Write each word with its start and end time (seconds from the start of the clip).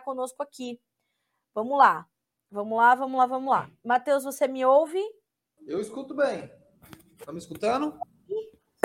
está 0.00 0.04
conosco 0.04 0.42
aqui. 0.42 0.80
Vamos 1.54 1.78
lá. 1.78 2.06
Vamos 2.50 2.76
lá, 2.76 2.94
vamos 2.94 3.18
lá, 3.18 3.26
vamos 3.26 3.50
lá. 3.50 3.70
Matheus, 3.84 4.24
você 4.24 4.48
me 4.48 4.64
ouve? 4.64 5.00
Eu 5.66 5.80
escuto 5.80 6.14
bem. 6.14 6.50
Tá 7.24 7.32
me 7.32 7.38
escutando? 7.38 7.96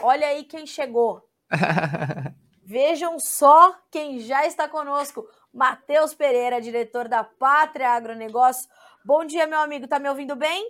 Olha 0.03 0.27
aí 0.27 0.43
quem 0.43 0.67
chegou. 0.67 1.27
Vejam 2.61 3.19
só 3.19 3.75
quem 3.89 4.19
já 4.19 4.45
está 4.45 4.67
conosco. 4.67 5.27
Matheus 5.51 6.13
Pereira, 6.13 6.61
diretor 6.61 7.07
da 7.07 7.23
Pátria 7.23 7.89
Agronegócio. 7.89 8.69
Bom 9.03 9.23
dia, 9.23 9.47
meu 9.47 9.59
amigo. 9.59 9.87
Tá 9.87 9.97
me 9.97 10.09
ouvindo 10.09 10.35
bem? 10.35 10.69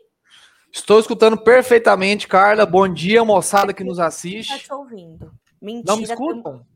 Estou 0.72 1.00
escutando 1.00 1.38
perfeitamente, 1.38 2.28
Carla. 2.28 2.66
Bom 2.66 2.88
dia, 2.88 3.26
moçada 3.26 3.74
que 3.74 3.84
nos 3.84 4.00
assiste. 4.00 4.54
Tá 4.54 4.60
te 4.60 4.74
ouvindo. 4.74 5.34
Mentira. 5.62 5.92
Não 5.92 5.98
me 5.98 6.04
escutam? 6.04 6.60
Tam... 6.60 6.68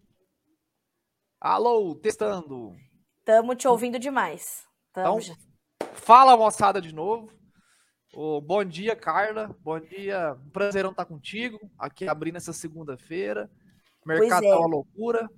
Alô, 1.40 1.96
testando. 1.96 2.76
Tamo 3.30 3.54
te 3.54 3.68
ouvindo 3.68 4.00
demais. 4.00 4.66
Tamo 4.92 5.20
então, 5.20 5.22
já. 5.22 5.36
fala, 5.94 6.36
moçada, 6.36 6.82
de 6.82 6.92
novo. 6.92 7.32
Oh, 8.12 8.42
bom 8.42 8.66
dia, 8.66 8.96
Carla. 8.96 9.56
Bom 9.62 9.80
dia. 9.80 10.36
Um 10.44 10.50
prazerão 10.50 10.90
estar 10.90 11.06
contigo. 11.06 11.60
Aqui 11.78 12.10
abrindo 12.10 12.38
essa 12.38 12.52
segunda-feira. 12.52 13.48
Mercado 14.04 14.48
é. 14.48 14.50
tá 14.50 14.58
uma 14.58 14.68
loucura. 14.68 15.30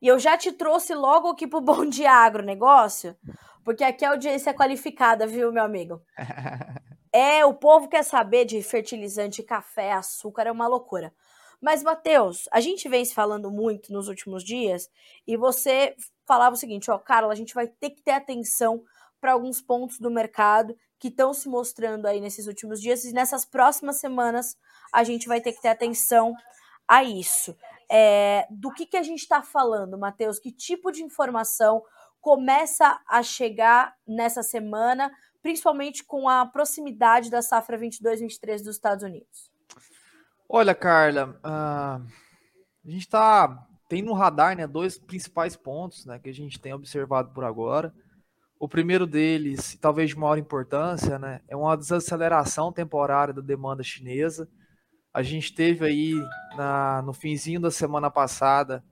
E 0.00 0.06
eu 0.06 0.20
já 0.20 0.38
te 0.38 0.52
trouxe 0.52 0.94
logo 0.94 1.26
aqui 1.26 1.48
pro 1.48 1.60
Bom 1.60 1.84
Dia 1.84 2.12
Agronegócio, 2.12 3.16
porque 3.64 3.82
aqui 3.82 4.04
a 4.04 4.10
audiência 4.10 4.50
é 4.50 4.54
qualificada, 4.54 5.26
viu, 5.26 5.50
meu 5.50 5.64
amigo? 5.64 6.00
é, 7.12 7.44
o 7.44 7.54
povo 7.54 7.88
quer 7.88 8.04
saber 8.04 8.44
de 8.44 8.62
fertilizante, 8.62 9.42
café, 9.42 9.94
açúcar, 9.94 10.46
é 10.46 10.52
uma 10.52 10.68
loucura. 10.68 11.12
Mas, 11.60 11.82
Matheus, 11.82 12.48
a 12.50 12.60
gente 12.60 12.88
vem 12.88 13.04
se 13.04 13.14
falando 13.14 13.50
muito 13.50 13.92
nos 13.92 14.08
últimos 14.08 14.42
dias 14.42 14.88
e 15.26 15.36
você 15.36 15.94
falava 16.26 16.54
o 16.54 16.58
seguinte: 16.58 16.90
ó, 16.90 16.98
Carla, 16.98 17.32
a 17.32 17.36
gente 17.36 17.54
vai 17.54 17.66
ter 17.66 17.90
que 17.90 18.02
ter 18.02 18.12
atenção 18.12 18.82
para 19.20 19.32
alguns 19.32 19.60
pontos 19.60 19.98
do 19.98 20.10
mercado 20.10 20.74
que 20.98 21.08
estão 21.08 21.34
se 21.34 21.48
mostrando 21.48 22.06
aí 22.06 22.20
nesses 22.20 22.46
últimos 22.46 22.80
dias 22.80 23.04
e 23.04 23.12
nessas 23.12 23.44
próximas 23.44 23.96
semanas 23.96 24.56
a 24.92 25.04
gente 25.04 25.28
vai 25.28 25.40
ter 25.40 25.52
que 25.52 25.60
ter 25.60 25.68
atenção 25.68 26.34
a 26.88 27.04
isso. 27.04 27.56
É, 27.90 28.46
do 28.50 28.72
que, 28.72 28.86
que 28.86 28.96
a 28.96 29.02
gente 29.02 29.20
está 29.20 29.42
falando, 29.42 29.98
Matheus? 29.98 30.38
Que 30.38 30.50
tipo 30.50 30.90
de 30.90 31.02
informação 31.02 31.82
começa 32.20 33.00
a 33.08 33.22
chegar 33.22 33.94
nessa 34.06 34.42
semana, 34.42 35.10
principalmente 35.42 36.04
com 36.04 36.28
a 36.28 36.46
proximidade 36.46 37.30
da 37.30 37.42
safra 37.42 37.78
22-23 37.78 38.62
dos 38.62 38.76
Estados 38.76 39.04
Unidos? 39.04 39.49
Olha, 40.52 40.74
Carla, 40.74 41.38
uh, 41.44 42.04
a 42.84 42.90
gente 42.90 43.02
está 43.02 43.68
tem 43.88 44.02
no 44.02 44.12
radar 44.12 44.56
né, 44.56 44.66
dois 44.66 44.98
principais 44.98 45.54
pontos 45.54 46.04
né, 46.04 46.18
que 46.18 46.28
a 46.28 46.34
gente 46.34 46.60
tem 46.60 46.72
observado 46.72 47.30
por 47.32 47.44
agora. 47.44 47.94
O 48.58 48.68
primeiro 48.68 49.06
deles, 49.06 49.78
talvez 49.80 50.10
de 50.10 50.18
maior 50.18 50.36
importância, 50.36 51.20
né, 51.20 51.40
é 51.46 51.56
uma 51.56 51.76
desaceleração 51.76 52.72
temporária 52.72 53.32
da 53.32 53.40
demanda 53.40 53.84
chinesa. 53.84 54.48
A 55.14 55.22
gente 55.22 55.54
teve 55.54 55.86
aí 55.86 56.14
na, 56.56 57.00
no 57.02 57.12
finzinho 57.12 57.60
da 57.60 57.70
semana 57.70 58.10
passada 58.10 58.82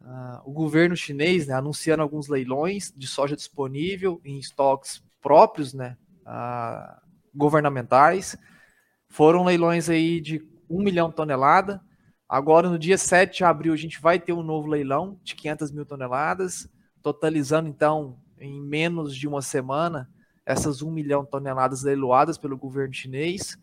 uh, 0.00 0.40
o 0.46 0.52
governo 0.54 0.96
chinês 0.96 1.48
né, 1.48 1.52
anunciando 1.52 2.02
alguns 2.02 2.28
leilões 2.28 2.94
de 2.96 3.06
soja 3.06 3.36
disponível 3.36 4.22
em 4.24 4.38
estoques 4.38 5.02
próprios, 5.20 5.74
né, 5.74 5.98
uh, 6.22 6.98
governamentais. 7.34 8.38
Foram 9.10 9.44
leilões 9.44 9.90
aí 9.90 10.18
de 10.18 10.56
1 10.68 10.82
milhão 10.82 11.08
de 11.08 11.16
tonelada. 11.16 11.80
Agora, 12.28 12.68
no 12.68 12.78
dia 12.78 12.98
7 12.98 13.38
de 13.38 13.44
abril, 13.44 13.72
a 13.72 13.76
gente 13.76 14.00
vai 14.00 14.18
ter 14.18 14.32
um 14.32 14.42
novo 14.42 14.68
leilão 14.68 15.18
de 15.22 15.34
500 15.34 15.70
mil 15.70 15.86
toneladas, 15.86 16.68
totalizando 17.02 17.68
então 17.68 18.18
em 18.38 18.60
menos 18.60 19.16
de 19.16 19.26
uma 19.26 19.42
semana 19.42 20.08
essas 20.44 20.80
1 20.80 20.90
milhão 20.90 21.24
de 21.24 21.30
toneladas 21.30 21.82
leiloadas 21.82 22.38
pelo 22.38 22.56
governo 22.56 22.94
chinês. 22.94 23.58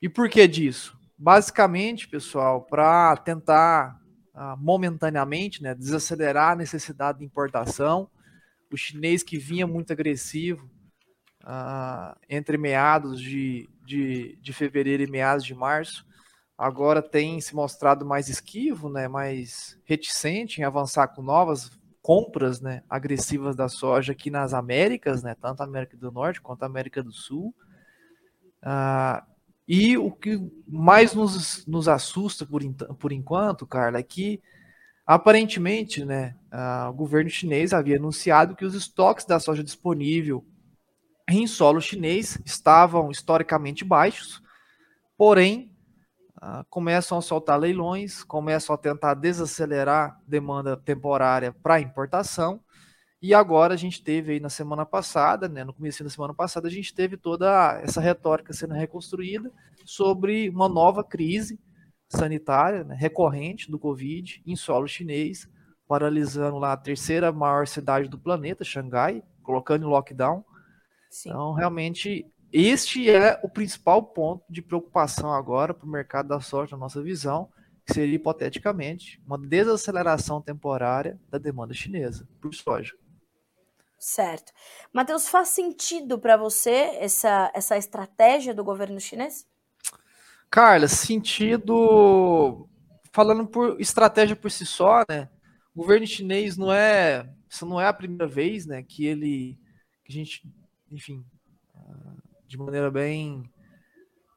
E 0.00 0.08
por 0.08 0.28
que 0.30 0.48
disso? 0.48 0.98
Basicamente, 1.16 2.08
pessoal, 2.08 2.62
para 2.62 3.14
tentar 3.18 4.00
uh, 4.34 4.56
momentaneamente 4.56 5.62
né, 5.62 5.74
desacelerar 5.74 6.52
a 6.52 6.56
necessidade 6.56 7.18
de 7.18 7.24
importação, 7.24 8.08
o 8.72 8.76
chinês 8.76 9.22
que 9.22 9.36
vinha 9.36 9.66
muito 9.66 9.92
agressivo 9.92 10.64
uh, 11.42 12.16
entre 12.28 12.56
meados 12.56 13.20
de, 13.20 13.68
de, 13.84 14.38
de 14.40 14.52
fevereiro 14.54 15.02
e 15.02 15.10
meados 15.10 15.44
de 15.44 15.54
março, 15.54 16.06
agora 16.60 17.00
tem 17.00 17.40
se 17.40 17.54
mostrado 17.54 18.04
mais 18.04 18.28
esquivo, 18.28 18.90
né, 18.90 19.08
mais 19.08 19.80
reticente 19.82 20.60
em 20.60 20.64
avançar 20.64 21.08
com 21.08 21.22
novas 21.22 21.70
compras 22.02 22.60
né, 22.60 22.82
agressivas 22.88 23.56
da 23.56 23.66
soja 23.66 24.12
aqui 24.12 24.30
nas 24.30 24.52
Américas, 24.52 25.22
né, 25.22 25.34
tanto 25.40 25.62
a 25.62 25.64
América 25.64 25.96
do 25.96 26.12
Norte 26.12 26.38
quanto 26.38 26.62
a 26.62 26.66
América 26.66 27.02
do 27.02 27.12
Sul. 27.12 27.54
Ah, 28.62 29.24
e 29.66 29.96
o 29.96 30.10
que 30.10 30.38
mais 30.68 31.14
nos, 31.14 31.66
nos 31.66 31.88
assusta 31.88 32.44
por, 32.44 32.62
por 32.98 33.10
enquanto, 33.10 33.66
Carla, 33.66 33.98
é 33.98 34.02
que 34.02 34.42
aparentemente 35.06 36.04
né, 36.04 36.36
o 36.90 36.92
governo 36.92 37.30
chinês 37.30 37.72
havia 37.72 37.96
anunciado 37.96 38.54
que 38.54 38.66
os 38.66 38.74
estoques 38.74 39.24
da 39.24 39.40
soja 39.40 39.64
disponível 39.64 40.44
em 41.26 41.46
solo 41.46 41.80
chinês 41.80 42.38
estavam 42.44 43.10
historicamente 43.10 43.82
baixos, 43.82 44.42
porém 45.16 45.69
ah, 46.40 46.64
começam 46.70 47.18
a 47.18 47.22
soltar 47.22 47.58
leilões, 47.58 48.24
começam 48.24 48.74
a 48.74 48.78
tentar 48.78 49.12
desacelerar 49.12 50.18
demanda 50.26 50.76
temporária 50.76 51.52
para 51.52 51.80
importação. 51.80 52.60
E 53.20 53.34
agora 53.34 53.74
a 53.74 53.76
gente 53.76 54.02
teve 54.02 54.32
aí 54.32 54.40
na 54.40 54.48
semana 54.48 54.86
passada, 54.86 55.46
né, 55.46 55.62
no 55.62 55.74
começo 55.74 56.02
da 56.02 56.08
semana 56.08 56.32
passada, 56.32 56.66
a 56.66 56.70
gente 56.70 56.94
teve 56.94 57.18
toda 57.18 57.78
essa 57.82 58.00
retórica 58.00 58.54
sendo 58.54 58.72
reconstruída 58.72 59.52
sobre 59.84 60.48
uma 60.48 60.66
nova 60.66 61.04
crise 61.04 61.60
sanitária 62.08 62.84
né, 62.84 62.96
recorrente 62.98 63.70
do 63.70 63.78
Covid 63.78 64.42
em 64.46 64.56
solo 64.56 64.88
chinês, 64.88 65.46
paralisando 65.86 66.56
lá 66.56 66.72
a 66.72 66.76
terceira 66.78 67.30
maior 67.30 67.66
cidade 67.66 68.08
do 68.08 68.18
planeta, 68.18 68.64
Xangai, 68.64 69.22
colocando 69.42 69.84
em 69.84 69.90
lockdown. 69.90 70.42
Sim. 71.10 71.28
Então, 71.28 71.52
realmente, 71.52 72.24
este 72.52 73.10
é 73.10 73.38
o 73.42 73.48
principal 73.48 74.02
ponto 74.02 74.44
de 74.50 74.60
preocupação 74.60 75.32
agora 75.32 75.72
para 75.72 75.86
o 75.86 75.90
mercado 75.90 76.28
da 76.28 76.40
soja, 76.40 76.72
na 76.72 76.80
nossa 76.80 77.02
visão, 77.02 77.48
que 77.86 77.94
seria 77.94 78.16
hipoteticamente 78.16 79.22
uma 79.26 79.38
desaceleração 79.38 80.40
temporária 80.40 81.20
da 81.28 81.38
demanda 81.38 81.74
chinesa 81.74 82.28
por 82.40 82.54
soja. 82.54 82.94
Certo. 83.98 84.52
Matheus, 84.92 85.28
faz 85.28 85.48
sentido 85.48 86.18
para 86.18 86.36
você 86.36 86.96
essa, 86.98 87.52
essa 87.54 87.76
estratégia 87.76 88.54
do 88.54 88.64
governo 88.64 88.98
chinês? 88.98 89.46
Carla, 90.50 90.88
sentido. 90.88 92.66
Falando 93.12 93.46
por 93.46 93.80
estratégia 93.80 94.34
por 94.34 94.50
si 94.50 94.64
só, 94.64 95.04
né? 95.08 95.28
O 95.74 95.82
governo 95.82 96.06
chinês 96.06 96.56
não 96.56 96.72
é. 96.72 97.30
Isso 97.48 97.66
não 97.66 97.80
é 97.80 97.86
a 97.86 97.92
primeira 97.92 98.26
vez, 98.26 98.64
né? 98.64 98.82
Que 98.82 99.04
ele. 99.04 99.58
Que 100.04 100.12
a 100.12 100.14
gente, 100.14 100.42
enfim, 100.90 101.24
de 102.50 102.58
maneira 102.58 102.90
bem 102.90 103.48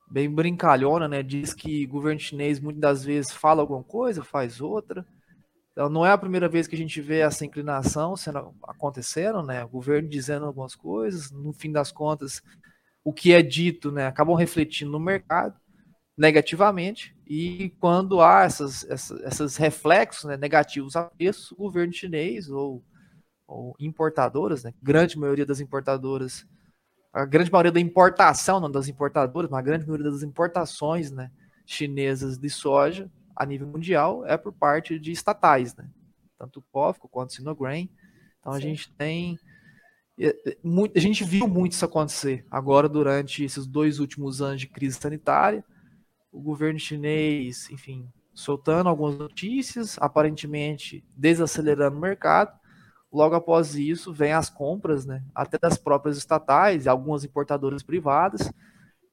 bem 0.10 0.30
brincalhona, 0.30 1.08
né? 1.08 1.24
Diz 1.24 1.56
que 1.56 1.86
o 1.86 1.90
governo 1.90 2.20
chinês 2.20 2.60
muitas 2.60 2.82
das 2.82 3.04
vezes 3.04 3.32
fala 3.32 3.62
alguma 3.62 3.84
coisa, 3.84 4.24
faz 4.24 4.62
outra. 4.62 5.04
Então 5.72 5.90
não 5.90 6.06
é 6.06 6.12
a 6.12 6.18
primeira 6.18 6.48
vez 6.48 6.68
que 6.68 6.76
a 6.76 6.78
gente 6.78 7.02
vê 7.02 7.20
essa 7.22 7.44
inclinação 7.44 8.16
sendo 8.16 8.54
acontecendo, 8.68 9.42
né? 9.42 9.66
O 9.66 9.70
governo 9.70 10.08
dizendo 10.08 10.46
algumas 10.46 10.76
coisas, 10.76 11.32
no 11.32 11.52
fim 11.52 11.72
das 11.72 11.92
contas, 11.92 12.44
o 13.04 13.12
que 13.12 13.34
é 13.34 13.42
dito, 13.42 13.92
né, 13.92 14.06
acabam 14.06 14.36
refletindo 14.36 14.92
no 14.92 15.00
mercado 15.00 15.60
negativamente 16.16 17.16
e 17.28 17.72
quando 17.80 18.22
há 18.22 18.44
essas, 18.44 18.84
essas, 18.86 19.20
esses 19.22 19.58
reflexos 19.58 20.26
né, 20.26 20.38
negativos 20.38 20.96
a 20.96 21.06
preço, 21.06 21.56
o 21.56 21.58
governo 21.58 21.92
chinês 21.92 22.50
ou, 22.50 22.84
ou 23.48 23.76
importadoras, 23.80 24.64
né, 24.64 24.74
grande 24.82 25.18
maioria 25.18 25.46
das 25.46 25.60
importadoras 25.60 26.46
a 27.14 27.26
grande 27.26 27.52
maioria 27.52 27.72
da 27.72 27.80
importação, 27.80 28.60
não 28.60 28.72
das 28.72 28.88
importadoras, 28.88 29.50
mas 29.50 29.60
a 29.60 29.64
grande 29.64 29.86
maioria 29.86 30.10
das 30.10 30.24
importações 30.24 31.12
né, 31.12 31.30
chinesas 31.66 32.40
de 32.40 32.50
soja 32.50 33.10
a 33.36 33.46
nível 33.46 33.68
mundial 33.68 34.26
é 34.26 34.36
por 34.36 34.52
parte 34.52 34.98
de 34.98 35.12
estatais, 35.12 35.76
né? 35.76 35.88
Tanto 36.38 36.60
o 36.60 36.64
COFCO 36.72 37.08
quanto 37.08 37.30
o 37.30 37.34
Sinograin. 37.34 37.90
Então 38.40 38.54
Sim. 38.54 38.58
a 38.58 38.62
gente 38.62 38.92
tem. 38.94 39.40
A 40.96 41.00
gente 41.00 41.24
viu 41.24 41.48
muito 41.48 41.72
isso 41.74 41.86
acontecer 41.86 42.46
agora 42.50 42.90
durante 42.90 43.44
esses 43.44 43.66
dois 43.66 44.00
últimos 44.00 44.42
anos 44.42 44.62
de 44.62 44.68
crise 44.68 45.00
sanitária. 45.00 45.64
O 46.32 46.42
governo 46.42 46.80
chinês, 46.80 47.70
enfim, 47.70 48.08
soltando 48.34 48.90
algumas 48.90 49.18
notícias, 49.18 49.98
aparentemente 50.00 51.04
desacelerando 51.16 51.98
o 51.98 52.02
mercado, 52.02 52.60
Logo 53.14 53.36
após 53.36 53.76
isso, 53.76 54.12
vem 54.12 54.34
as 54.34 54.50
compras, 54.50 55.06
né, 55.06 55.24
até 55.36 55.60
das 55.60 55.78
próprias 55.78 56.18
estatais 56.18 56.86
e 56.86 56.90
algumas 56.90 57.24
importadoras 57.24 57.84
privadas. 57.84 58.52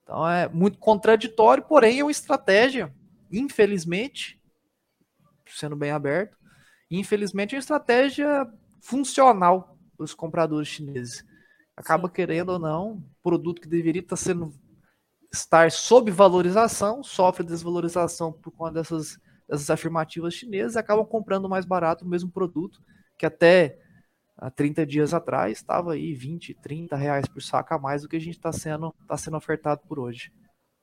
Então 0.03 0.27
é 0.27 0.49
muito 0.49 0.79
contraditório, 0.79 1.63
porém 1.63 2.01
é 2.01 2.03
uma 2.03 2.11
estratégia, 2.11 2.93
infelizmente, 3.31 4.41
sendo 5.47 5.77
bem 5.77 5.91
aberto, 5.91 6.35
infelizmente 6.91 7.55
é 7.55 7.59
uma 7.59 7.61
estratégia 7.61 8.51
funcional 8.81 9.77
para 9.97 10.05
os 10.05 10.15
compradores 10.15 10.69
chineses. 10.69 11.23
Acaba 11.77 12.09
Sim. 12.09 12.15
querendo 12.15 12.53
ou 12.53 12.59
não, 12.59 13.05
produto 13.23 13.61
que 13.61 13.69
deveria 13.69 14.01
estar 14.01 14.17
sendo 14.17 14.51
estar 15.33 15.71
sob 15.71 16.11
valorização, 16.11 17.05
sofre 17.05 17.45
desvalorização 17.45 18.33
por 18.33 18.51
conta 18.51 18.73
dessas, 18.73 19.19
dessas 19.49 19.69
afirmativas 19.69 20.33
chinesas, 20.33 20.77
acabam 20.77 21.05
comprando 21.05 21.49
mais 21.49 21.67
barato 21.67 22.05
o 22.05 22.09
mesmo 22.09 22.31
produto, 22.31 22.83
que 23.19 23.27
até 23.27 23.79
há 24.41 24.51
30 24.51 24.87
dias 24.87 25.13
atrás 25.13 25.59
estava 25.59 25.93
aí 25.93 26.15
20, 26.15 26.55
30 26.55 26.97
reais 26.97 27.29
por 27.29 27.43
saco 27.43 27.75
a 27.75 27.79
mais 27.79 28.03
do 28.03 28.09
que 28.09 28.17
a 28.17 28.21
gente 28.21 28.37
está 28.37 28.53
sendo, 28.53 28.95
tá 29.07 29.17
sendo 29.17 29.37
ofertado 29.37 29.83
por 29.87 29.99
hoje. 29.99 30.33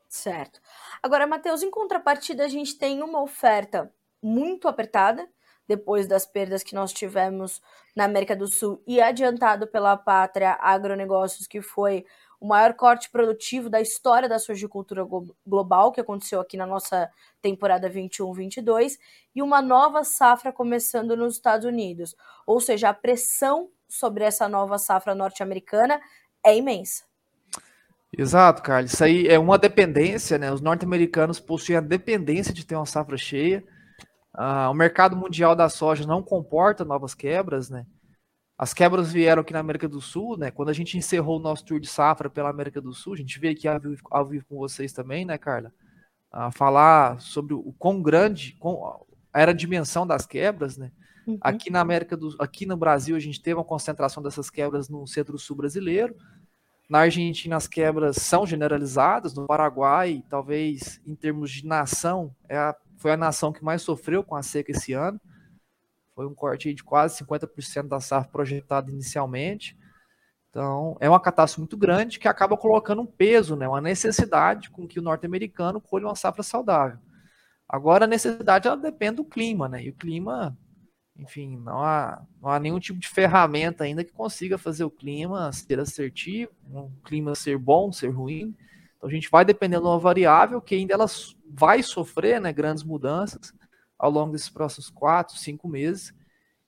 Certo. 0.08 0.62
Agora, 1.02 1.28
Matheus, 1.28 1.64
em 1.64 1.72
contrapartida, 1.72 2.46
a 2.46 2.48
gente 2.48 2.78
tem 2.78 3.04
uma 3.04 3.22
oferta 3.22 3.92
muito 4.22 4.68
apertada, 4.68 5.28
depois 5.68 6.08
das 6.08 6.26
perdas 6.26 6.64
que 6.64 6.74
nós 6.74 6.94
tivemos 6.94 7.62
na 7.96 8.06
América 8.06 8.36
do 8.36 8.48
Sul 8.48 8.82
e 8.88 9.02
adiantado 9.02 9.68
pela 9.68 9.98
Pátria 9.98 10.58
Agronegócios, 10.62 11.48
que 11.48 11.62
foi 11.62 12.06
o 12.40 12.48
maior 12.48 12.74
corte 12.76 13.10
produtivo 13.10 13.70
da 13.70 13.82
história 13.82 14.30
da 14.30 14.38
sojicultura 14.38 15.06
global, 15.46 15.92
que 15.92 16.00
aconteceu 16.00 16.40
aqui 16.40 16.56
na 16.56 16.68
nossa 16.68 17.10
temporada 17.42 17.90
21-22, 17.90 18.98
e 19.36 19.42
uma 19.42 19.62
nova 19.62 20.04
safra 20.04 20.52
começando 20.52 21.18
nos 21.18 21.34
Estados 21.34 21.66
Unidos. 21.66 22.16
Ou 22.46 22.60
seja, 22.62 22.90
a 22.90 22.94
pressão 22.94 23.70
sobre 23.90 24.24
essa 24.24 24.48
nova 24.48 24.78
safra 24.78 25.16
norte-americana 25.16 26.00
é 26.46 26.56
imensa. 26.56 27.04
Exato, 28.16 28.62
Carlos. 28.62 28.94
Isso 28.94 29.04
aí 29.04 29.28
é 29.28 29.38
uma 29.38 29.58
dependência, 29.58 30.38
né? 30.38 30.52
Os 30.52 30.62
norte-americanos 30.62 31.40
possuem 31.40 31.78
a 31.78 31.82
dependência 31.82 32.54
de 32.54 32.66
ter 32.66 32.76
uma 32.76 32.86
safra 32.86 33.18
cheia. 33.18 33.64
Uh, 34.38 34.70
o 34.70 34.74
mercado 34.74 35.16
mundial 35.16 35.56
da 35.56 35.68
soja 35.68 36.06
não 36.06 36.22
comporta 36.22 36.86
novas 36.86 37.16
quebras, 37.16 37.70
né? 37.70 37.88
As 38.58 38.74
quebras 38.74 39.12
vieram 39.12 39.42
aqui 39.42 39.52
na 39.52 39.60
América 39.60 39.88
do 39.88 40.00
Sul, 40.00 40.38
né? 40.38 40.52
Quando 40.52 40.70
a 40.70 40.74
gente 40.74 40.98
encerrou 40.98 41.40
o 41.40 41.42
nosso 41.42 41.66
tour 41.66 41.80
de 41.80 41.88
safra 41.88 42.30
pela 42.30 42.50
América 42.50 42.80
do 42.80 42.94
Sul, 42.94 43.14
a 43.14 43.18
gente 43.18 43.40
veio 43.40 43.54
aqui 43.54 43.68
ao 43.68 43.80
vivo, 43.80 44.02
ao 44.12 44.26
vivo 44.26 44.46
com 44.48 44.58
vocês 44.58 44.94
também, 44.94 45.26
né, 45.26 45.38
Carla? 45.38 45.72
Falar 46.54 47.20
sobre 47.20 47.54
o 47.54 47.74
quão 47.80 48.02
grande 48.02 48.56
quão, 48.60 49.06
era 49.34 49.52
a 49.52 49.56
dimensão 49.56 50.06
das 50.06 50.26
quebras, 50.26 50.78
né? 50.78 50.92
Uhum. 51.26 51.38
Aqui 51.42 51.70
na 51.70 51.82
América 51.82 52.16
do 52.16 52.36
aqui 52.40 52.66
no 52.66 52.78
Brasil 52.78 53.16
a 53.16 53.20
gente 53.20 53.42
teve 53.42 53.56
uma 53.56 53.64
concentração 53.64 54.24
dessas 54.24 54.50
quebras 54.50 54.88
no 54.88 55.06
centro-sul 55.06 55.56
brasileiro. 55.56 56.16
Na 56.90 57.00
Argentina 57.00 57.56
as 57.56 57.68
quebras 57.68 58.18
são 58.18 58.46
generalizadas, 58.46 59.36
no 59.36 59.46
Paraguai, 59.46 60.24
talvez 60.30 61.02
em 61.06 61.16
termos 61.16 61.52
de 61.52 61.66
nação, 61.66 62.34
é 62.48 62.58
a, 62.58 62.76
foi 62.98 63.12
a 63.12 63.18
nação 63.18 63.54
que 63.54 63.64
mais 63.64 63.82
sofreu 63.82 64.24
com 64.24 64.36
a 64.36 64.44
seca 64.44 64.72
esse 64.72 64.94
ano. 64.94 65.20
Foi 66.14 66.26
um 66.26 66.34
corte 66.34 66.74
de 66.74 66.84
quase 66.84 67.24
50% 67.24 67.88
da 67.88 68.00
safra 68.00 68.32
projetada 68.32 68.92
inicialmente. 68.92 69.78
Então, 70.50 70.98
é 71.00 71.08
uma 71.08 71.20
catástrofe 71.20 71.62
muito 71.62 71.78
grande 71.78 72.18
que 72.18 72.28
acaba 72.28 72.58
colocando 72.58 73.02
um 73.02 73.06
peso, 73.06 73.56
né, 73.56 73.68
uma 73.68 73.80
necessidade 73.80 74.72
com 74.72 74.88
que 74.88 75.00
o 75.00 75.04
norte-americano 75.04 75.80
colhe 75.80 76.06
uma 76.06 76.16
safra 76.16 76.42
saudável. 76.42 76.98
Agora, 77.70 78.06
a 78.06 78.08
necessidade 78.08 78.68
ela 78.68 78.78
depende 78.78 79.18
do 79.18 79.26
clima, 79.26 79.68
né? 79.68 79.84
E 79.84 79.90
o 79.90 79.94
clima, 79.94 80.58
enfim, 81.18 81.58
não 81.58 81.84
há, 81.84 82.26
não 82.42 82.50
há 82.50 82.60
nenhum 82.60 82.80
tipo 82.80 82.98
de 82.98 83.10
ferramenta 83.10 83.84
ainda 83.84 84.04
que 84.04 84.14
consiga 84.14 84.58
fazer 84.58 84.86
o 84.86 84.90
clima 84.90 85.52
ser 85.52 85.80
assertivo, 85.80 86.52
um 86.72 86.90
clima 87.04 87.36
ser 87.36 87.58
bom, 87.58 87.92
ser 87.92 88.08
ruim. 88.08 88.56
Então, 88.98 89.10
a 89.10 89.12
gente 89.12 89.30
vai 89.30 89.46
dependendo 89.46 89.84
de 89.84 89.88
uma 89.90 90.00
variável 90.00 90.60
que 90.60 90.76
ainda 90.76 90.94
ela 90.94 91.06
vai 91.50 91.82
sofrer 91.82 92.42
né, 92.42 92.52
grandes 92.52 92.84
mudanças 92.84 93.54
ao 93.98 94.12
longo 94.12 94.32
desses 94.32 94.50
próximos 94.50 94.90
quatro, 94.90 95.38
cinco 95.38 95.68
meses, 95.68 96.14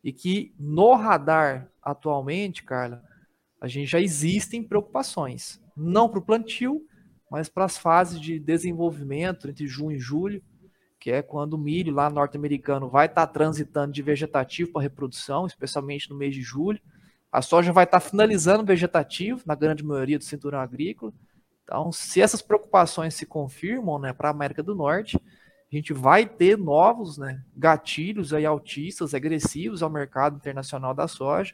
e 0.04 0.14
que 0.14 0.54
no 0.58 0.96
radar 0.96 1.70
atualmente, 1.82 2.64
Carla, 2.64 3.04
a 3.60 3.68
gente 3.68 3.88
já 3.88 4.00
existem 4.00 4.64
preocupações, 4.64 5.62
não 5.76 6.08
para 6.08 6.20
o 6.20 6.26
plantio, 6.26 6.82
mas 7.30 7.50
para 7.50 7.66
as 7.66 7.78
fases 7.78 8.20
de 8.20 8.40
desenvolvimento 8.40 9.48
entre 9.48 9.68
junho 9.68 9.98
e 9.98 10.00
julho, 10.00 10.42
que 11.00 11.12
é 11.12 11.22
quando 11.22 11.54
o 11.54 11.58
milho 11.58 11.94
lá 11.94 12.10
norte-americano 12.10 12.90
vai 12.90 13.06
estar 13.06 13.28
tá 13.28 13.34
transitando 13.34 13.94
de 13.94 14.02
vegetativo 14.02 14.72
para 14.72 14.82
reprodução, 14.82 15.46
especialmente 15.46 16.10
no 16.10 16.18
mês 16.18 16.34
de 16.34 16.42
julho. 16.42 16.80
A 17.32 17.42
soja 17.42 17.72
vai 17.72 17.84
estar 17.86 18.00
tá 18.00 18.10
finalizando 18.10 18.66
vegetativo, 18.66 19.42
na 19.46 19.56
grande 19.56 19.84
maioria 19.84 20.18
do 20.18 20.24
cinturão 20.24 20.60
agrícola. 20.60 21.14
Então, 21.70 21.92
se 21.92 22.20
essas 22.20 22.42
preocupações 22.42 23.14
se 23.14 23.28
confirmam 23.28 24.00
né, 24.00 24.12
para 24.12 24.30
a 24.30 24.32
América 24.32 24.64
do 24.64 24.74
Norte, 24.74 25.18
a 25.72 25.76
gente 25.76 25.94
vai 25.94 26.26
ter 26.26 26.58
novos 26.58 27.20
né, 27.20 27.44
gatilhos 27.56 28.34
aí 28.34 28.44
altistas, 28.44 29.14
agressivos 29.14 29.84
ao 29.84 29.90
mercado 29.90 30.36
internacional 30.36 30.96
da 30.96 31.08
soja, 31.08 31.54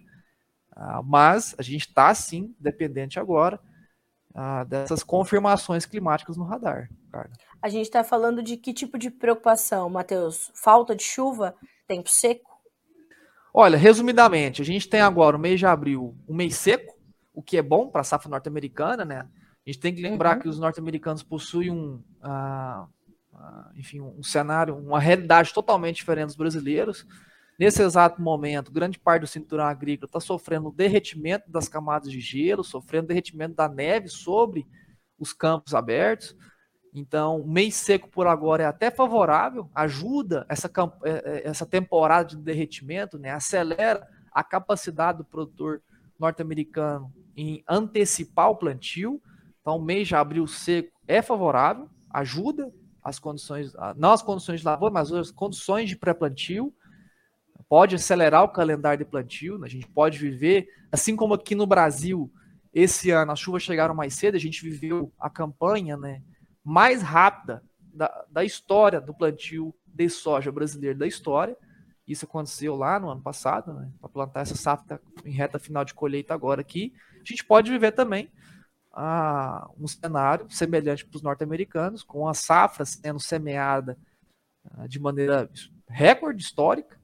uh, 0.71 1.03
mas 1.03 1.53
a 1.57 1.61
gente 1.61 1.89
está 1.89 2.15
sim 2.15 2.55
dependente 2.57 3.19
agora 3.19 3.59
uh, 4.33 4.63
dessas 4.63 5.03
confirmações 5.03 5.85
climáticas 5.85 6.37
no 6.37 6.45
radar. 6.45 6.89
Cara. 7.11 7.29
A 7.61 7.67
gente 7.67 7.87
está 7.87 8.01
falando 8.01 8.41
de 8.41 8.55
que 8.55 8.73
tipo 8.73 8.97
de 8.97 9.11
preocupação, 9.11 9.89
Matheus? 9.89 10.49
Falta 10.55 10.95
de 10.95 11.03
chuva? 11.03 11.53
Tempo 11.85 12.09
seco? 12.09 12.55
Olha, 13.53 13.77
resumidamente, 13.77 14.61
a 14.61 14.65
gente 14.65 14.87
tem 14.87 15.01
agora 15.01 15.35
o 15.35 15.39
mês 15.39 15.59
de 15.59 15.65
abril, 15.65 16.15
um 16.25 16.33
mês 16.33 16.55
seco, 16.55 16.95
o 17.33 17.41
que 17.41 17.57
é 17.57 17.61
bom 17.61 17.89
para 17.89 17.99
a 17.99 18.05
safra 18.05 18.29
norte-americana, 18.29 19.03
né? 19.03 19.27
A 19.65 19.71
gente 19.71 19.79
tem 19.79 19.95
que 19.95 20.01
lembrar 20.01 20.35
uhum. 20.35 20.41
que 20.43 20.49
os 20.49 20.59
norte-americanos 20.59 21.23
possuem 21.23 21.71
um, 21.71 21.95
uh, 22.23 22.87
ah, 23.33 23.71
enfim, 23.75 23.99
um 23.99 24.21
cenário, 24.21 24.77
uma 24.77 24.99
realidade 24.99 25.53
totalmente 25.53 25.97
diferente 25.97 26.27
dos 26.27 26.35
brasileiros. 26.35 27.05
Nesse 27.57 27.81
exato 27.81 28.21
momento, 28.21 28.71
grande 28.71 28.99
parte 28.99 29.21
do 29.21 29.27
cinturão 29.27 29.65
agrícola 29.65 30.07
está 30.07 30.19
sofrendo 30.19 30.71
derretimento 30.71 31.49
das 31.49 31.67
camadas 31.67 32.11
de 32.11 32.19
gelo, 32.19 32.63
sofrendo 32.63 33.07
derretimento 33.07 33.55
da 33.55 33.67
neve 33.67 34.09
sobre 34.09 34.67
os 35.17 35.33
campos 35.33 35.73
abertos. 35.73 36.35
Então, 36.93 37.41
o 37.41 37.47
mês 37.47 37.75
seco 37.75 38.09
por 38.09 38.27
agora 38.27 38.63
é 38.63 38.65
até 38.65 38.89
favorável, 38.89 39.69
ajuda 39.75 40.45
essa, 40.47 40.71
é, 41.03 41.11
é, 41.11 41.47
essa 41.47 41.65
temporada 41.65 42.29
de 42.29 42.37
derretimento, 42.37 43.17
né, 43.17 43.31
acelera 43.31 44.07
a 44.31 44.43
capacidade 44.43 45.17
do 45.17 45.25
produtor 45.25 45.81
norte-americano 46.17 47.13
em 47.35 47.63
antecipar 47.67 48.49
o 48.49 48.55
plantio. 48.55 49.21
Então, 49.65 49.77
o 49.77 49.81
mês 49.81 50.07
de 50.07 50.13
abril 50.13 50.45
seco 50.45 50.91
é 51.07 51.23
favorável, 51.23 51.89
ajuda 52.11 52.71
as 53.03 53.17
condições, 53.17 53.73
não 53.97 54.11
as 54.11 54.21
condições 54.21 54.59
de 54.59 54.65
lavoura, 54.67 54.93
mas 54.93 55.11
as 55.11 55.31
condições 55.31 55.89
de 55.89 55.95
pré-plantio. 55.95 56.71
Pode 57.67 57.95
acelerar 57.95 58.43
o 58.43 58.49
calendário 58.49 59.03
de 59.03 59.09
plantio, 59.09 59.57
né? 59.57 59.65
a 59.65 59.69
gente 59.69 59.87
pode 59.87 60.19
viver, 60.19 60.67
assim 60.91 61.15
como 61.15 61.33
aqui 61.33 61.55
no 61.55 61.65
Brasil, 61.65 62.31
esse 62.71 63.09
ano 63.09 63.31
as 63.31 63.39
chuvas 63.39 63.63
chegaram 63.63 63.95
mais 63.95 64.13
cedo, 64.13 64.35
a 64.35 64.39
gente 64.39 64.61
viveu 64.61 65.11
a 65.19 65.31
campanha 65.31 65.97
né, 65.97 66.21
mais 66.63 67.01
rápida 67.01 67.63
da, 67.91 68.23
da 68.29 68.43
história 68.43 69.01
do 69.01 69.15
plantio 69.15 69.73
de 69.87 70.07
soja 70.09 70.51
brasileiro 70.51 70.99
da 70.99 71.07
história. 71.07 71.57
Isso 72.07 72.25
aconteceu 72.25 72.75
lá 72.75 72.99
no 72.99 73.09
ano 73.09 73.21
passado, 73.23 73.73
né, 73.73 73.89
para 73.99 74.09
plantar 74.09 74.41
essa 74.41 74.55
safra 74.55 75.01
em 75.25 75.31
reta 75.31 75.57
final 75.57 75.83
de 75.83 75.95
colheita 75.95 76.35
agora 76.35 76.61
aqui. 76.61 76.93
A 77.15 77.27
gente 77.27 77.43
pode 77.43 77.71
viver 77.71 77.93
também 77.93 78.29
a 78.95 79.69
um 79.77 79.87
cenário 79.87 80.49
semelhante 80.49 81.05
para 81.05 81.17
os 81.17 81.21
norte-americanos, 81.21 82.01
com 82.01 82.27
a 82.27 82.33
safra 82.33 82.85
sendo 82.85 83.19
semeada 83.19 83.97
uh, 84.63 84.87
de 84.87 84.99
maneira 84.99 85.49
recorde 85.87 86.41
histórica. 86.41 86.97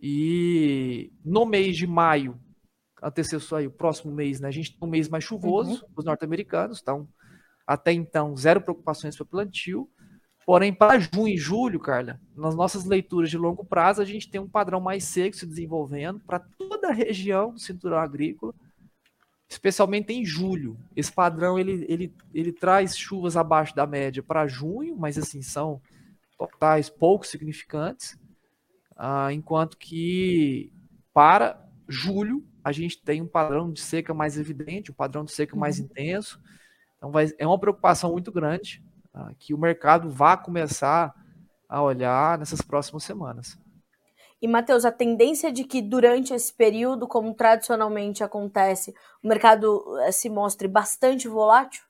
E 0.00 1.12
no 1.24 1.44
mês 1.44 1.76
de 1.76 1.86
maio, 1.86 2.40
antecessor 3.02 3.58
aí, 3.58 3.66
o 3.66 3.70
próximo 3.70 4.12
mês, 4.12 4.40
né, 4.40 4.48
a 4.48 4.52
gente 4.52 4.70
tem 4.70 4.88
um 4.88 4.90
mês 4.90 5.08
mais 5.08 5.22
chuvoso 5.22 5.70
uhum. 5.70 5.78
para 5.92 6.00
os 6.00 6.04
norte-americanos, 6.04 6.80
então 6.80 7.06
até 7.66 7.92
então 7.92 8.36
zero 8.36 8.60
preocupações 8.60 9.16
para 9.16 9.26
plantio. 9.26 9.88
Porém, 10.44 10.74
para 10.74 10.98
junho 10.98 11.28
e 11.28 11.36
julho, 11.36 11.78
Carla, 11.78 12.20
nas 12.34 12.56
nossas 12.56 12.84
leituras 12.84 13.30
de 13.30 13.38
longo 13.38 13.64
prazo, 13.64 14.02
a 14.02 14.04
gente 14.04 14.28
tem 14.28 14.40
um 14.40 14.48
padrão 14.48 14.80
mais 14.80 15.04
seco 15.04 15.36
se 15.36 15.46
desenvolvendo 15.46 16.18
para 16.20 16.40
toda 16.40 16.88
a 16.88 16.92
região 16.92 17.52
do 17.52 17.60
cinturão 17.60 17.98
agrícola, 17.98 18.52
especialmente 19.52 20.12
em 20.12 20.24
julho. 20.24 20.78
Esse 20.96 21.12
padrão 21.12 21.58
ele, 21.58 21.84
ele, 21.88 22.14
ele 22.32 22.52
traz 22.52 22.96
chuvas 22.96 23.36
abaixo 23.36 23.74
da 23.74 23.86
média 23.86 24.22
para 24.22 24.46
junho, 24.46 24.96
mas 24.96 25.18
assim 25.18 25.42
são 25.42 25.80
totais 26.38 26.88
pouco 26.88 27.26
significantes, 27.26 28.18
uh, 28.92 29.30
enquanto 29.30 29.76
que 29.76 30.72
para 31.12 31.62
julho 31.86 32.42
a 32.64 32.72
gente 32.72 33.02
tem 33.02 33.20
um 33.20 33.26
padrão 33.26 33.70
de 33.70 33.80
seca 33.80 34.14
mais 34.14 34.38
evidente, 34.38 34.90
um 34.90 34.94
padrão 34.94 35.24
de 35.24 35.32
seca 35.32 35.54
mais 35.54 35.78
uhum. 35.78 35.84
intenso. 35.84 36.40
Então 36.96 37.10
vai, 37.10 37.30
é 37.36 37.46
uma 37.46 37.58
preocupação 37.58 38.12
muito 38.12 38.32
grande 38.32 38.82
uh, 39.14 39.34
que 39.38 39.52
o 39.52 39.58
mercado 39.58 40.08
vá 40.08 40.34
começar 40.36 41.14
a 41.68 41.82
olhar 41.82 42.38
nessas 42.38 42.62
próximas 42.62 43.04
semanas. 43.04 43.58
E, 44.42 44.48
Matheus, 44.48 44.84
a 44.84 44.90
tendência 44.90 45.52
de 45.52 45.62
que 45.62 45.80
durante 45.80 46.34
esse 46.34 46.52
período, 46.52 47.06
como 47.06 47.32
tradicionalmente 47.32 48.24
acontece, 48.24 48.92
o 49.22 49.28
mercado 49.28 49.84
eh, 50.00 50.10
se 50.10 50.28
mostre 50.28 50.66
bastante 50.66 51.28
volátil? 51.28 51.80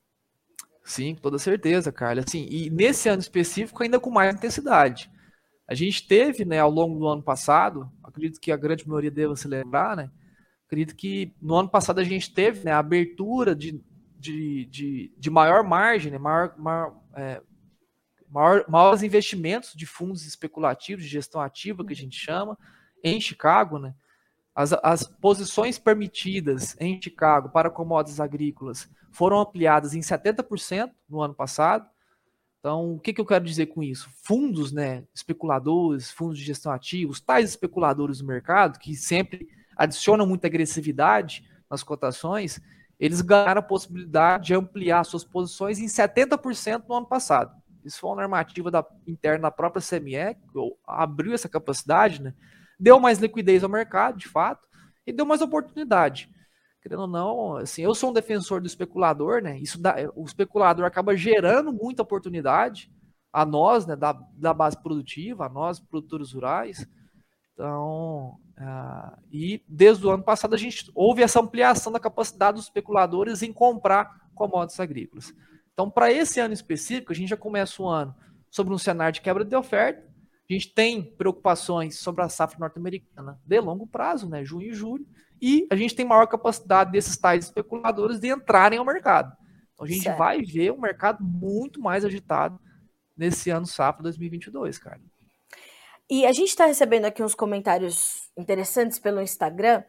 Sim, 0.84 1.14
toda 1.14 1.38
certeza, 1.38 1.90
Carla. 1.90 2.22
Assim, 2.26 2.46
e 2.50 2.68
nesse 2.68 3.08
ano 3.08 3.22
específico, 3.22 3.82
ainda 3.82 3.98
com 3.98 4.10
mais 4.10 4.34
intensidade. 4.34 5.10
A 5.66 5.74
gente 5.74 6.06
teve, 6.06 6.44
né, 6.44 6.58
ao 6.58 6.70
longo 6.70 6.98
do 6.98 7.08
ano 7.08 7.22
passado, 7.22 7.90
acredito 8.04 8.38
que 8.38 8.52
a 8.52 8.56
grande 8.56 8.86
maioria 8.86 9.10
deva 9.10 9.34
se 9.34 9.48
lembrar, 9.48 9.96
né? 9.96 10.10
Acredito 10.66 10.94
que 10.94 11.34
no 11.40 11.54
ano 11.54 11.70
passado 11.70 12.00
a 12.00 12.04
gente 12.04 12.34
teve 12.34 12.64
né, 12.64 12.72
a 12.72 12.80
abertura 12.80 13.54
de, 13.54 13.82
de, 14.18 14.66
de, 14.66 15.14
de 15.16 15.30
maior 15.30 15.64
margem, 15.64 16.12
né, 16.12 16.18
maior, 16.18 16.54
maior, 16.58 17.00
é, 17.14 17.40
maior, 18.32 18.64
maiores 18.68 19.02
investimentos 19.02 19.74
de 19.74 19.84
fundos 19.84 20.26
especulativos, 20.26 21.04
de 21.04 21.10
gestão 21.10 21.40
ativa, 21.40 21.84
que 21.84 21.92
a 21.92 21.96
gente 21.96 22.18
chama, 22.18 22.58
em 23.04 23.20
Chicago, 23.20 23.78
né? 23.78 23.94
As, 24.54 24.72
as 24.82 25.04
posições 25.04 25.78
permitidas 25.78 26.76
em 26.78 27.00
Chicago 27.00 27.48
para 27.50 27.70
commodities 27.70 28.20
agrícolas 28.20 28.88
foram 29.10 29.40
ampliadas 29.40 29.94
em 29.94 30.00
70% 30.00 30.90
no 31.08 31.22
ano 31.22 31.34
passado. 31.34 31.88
Então, 32.58 32.94
o 32.94 33.00
que, 33.00 33.12
que 33.12 33.20
eu 33.20 33.26
quero 33.26 33.44
dizer 33.44 33.66
com 33.66 33.82
isso? 33.82 34.08
Fundos, 34.22 34.70
né, 34.70 35.04
especuladores, 35.14 36.10
fundos 36.10 36.38
de 36.38 36.44
gestão 36.44 36.70
ativos, 36.70 37.20
tais 37.20 37.50
especuladores 37.50 38.18
do 38.18 38.26
mercado, 38.26 38.78
que 38.78 38.94
sempre 38.94 39.48
adicionam 39.76 40.26
muita 40.26 40.46
agressividade 40.46 41.44
nas 41.68 41.82
cotações, 41.82 42.60
eles 43.00 43.20
ganharam 43.20 43.58
a 43.58 43.64
possibilidade 43.64 44.46
de 44.46 44.54
ampliar 44.54 45.02
suas 45.04 45.24
posições 45.24 45.78
em 45.80 45.86
70% 45.86 46.84
no 46.88 46.94
ano 46.94 47.06
passado. 47.06 47.61
Isso 47.84 48.00
foi 48.00 48.10
uma 48.10 48.22
normativa 48.22 48.70
da, 48.70 48.84
interna 49.06 49.42
da 49.42 49.50
própria 49.50 49.82
CME, 49.82 50.34
que 50.34 50.76
abriu 50.86 51.34
essa 51.34 51.48
capacidade, 51.48 52.22
né? 52.22 52.34
deu 52.78 52.98
mais 52.98 53.18
liquidez 53.18 53.62
ao 53.62 53.70
mercado, 53.70 54.18
de 54.18 54.28
fato, 54.28 54.66
e 55.06 55.12
deu 55.12 55.24
mais 55.24 55.40
oportunidade. 55.40 56.30
Querendo 56.82 57.02
ou 57.02 57.06
não, 57.06 57.56
assim, 57.56 57.82
eu 57.82 57.94
sou 57.94 58.10
um 58.10 58.12
defensor 58.12 58.60
do 58.60 58.66
especulador, 58.66 59.40
né? 59.40 59.56
Isso 59.58 59.80
dá, 59.80 59.94
o 60.16 60.24
especulador 60.24 60.84
acaba 60.84 61.16
gerando 61.16 61.72
muita 61.72 62.02
oportunidade 62.02 62.90
a 63.32 63.46
nós, 63.46 63.86
né, 63.86 63.96
da, 63.96 64.12
da 64.34 64.52
base 64.52 64.76
produtiva, 64.82 65.46
a 65.46 65.48
nós, 65.48 65.78
produtores 65.78 66.32
rurais. 66.32 66.86
Então, 67.54 68.36
uh, 68.58 69.16
e 69.30 69.62
desde 69.68 70.06
o 70.06 70.10
ano 70.10 70.22
passado 70.22 70.54
a 70.54 70.58
gente 70.58 70.90
houve 70.94 71.22
essa 71.22 71.40
ampliação 71.40 71.92
da 71.92 72.00
capacidade 72.00 72.56
dos 72.56 72.64
especuladores 72.64 73.42
em 73.42 73.52
comprar 73.52 74.28
commodities 74.34 74.80
agrícolas. 74.80 75.32
Então, 75.72 75.90
para 75.90 76.12
esse 76.12 76.40
ano 76.40 76.54
específico, 76.54 77.12
a 77.12 77.14
gente 77.14 77.28
já 77.28 77.36
começa 77.36 77.82
o 77.82 77.88
ano 77.88 78.14
sobre 78.50 78.74
um 78.74 78.78
cenário 78.78 79.14
de 79.14 79.20
quebra 79.20 79.44
de 79.44 79.56
oferta, 79.56 80.12
a 80.48 80.52
gente 80.52 80.74
tem 80.74 81.02
preocupações 81.02 81.98
sobre 81.98 82.22
a 82.22 82.28
safra 82.28 82.58
norte-americana 82.58 83.40
de 83.44 83.60
longo 83.60 83.86
prazo, 83.86 84.28
né, 84.28 84.44
junho 84.44 84.68
e 84.70 84.74
julho, 84.74 85.06
e 85.40 85.66
a 85.70 85.76
gente 85.76 85.94
tem 85.94 86.04
maior 86.04 86.26
capacidade 86.26 86.92
desses 86.92 87.16
tais 87.16 87.46
especuladores 87.46 88.20
de 88.20 88.28
entrarem 88.28 88.78
ao 88.78 88.84
mercado. 88.84 89.34
Então 89.72 89.86
a 89.86 89.88
gente 89.88 90.02
certo. 90.02 90.18
vai 90.18 90.42
ver 90.42 90.70
um 90.72 90.80
mercado 90.80 91.24
muito 91.24 91.80
mais 91.80 92.04
agitado 92.04 92.60
nesse 93.16 93.50
ano 93.50 93.66
safra 93.66 94.02
2022, 94.02 94.78
cara. 94.78 95.00
E 96.10 96.26
a 96.26 96.32
gente 96.32 96.48
está 96.48 96.66
recebendo 96.66 97.06
aqui 97.06 97.22
uns 97.22 97.34
comentários 97.34 98.28
interessantes 98.36 98.98
pelo 98.98 99.22
Instagram, 99.22 99.82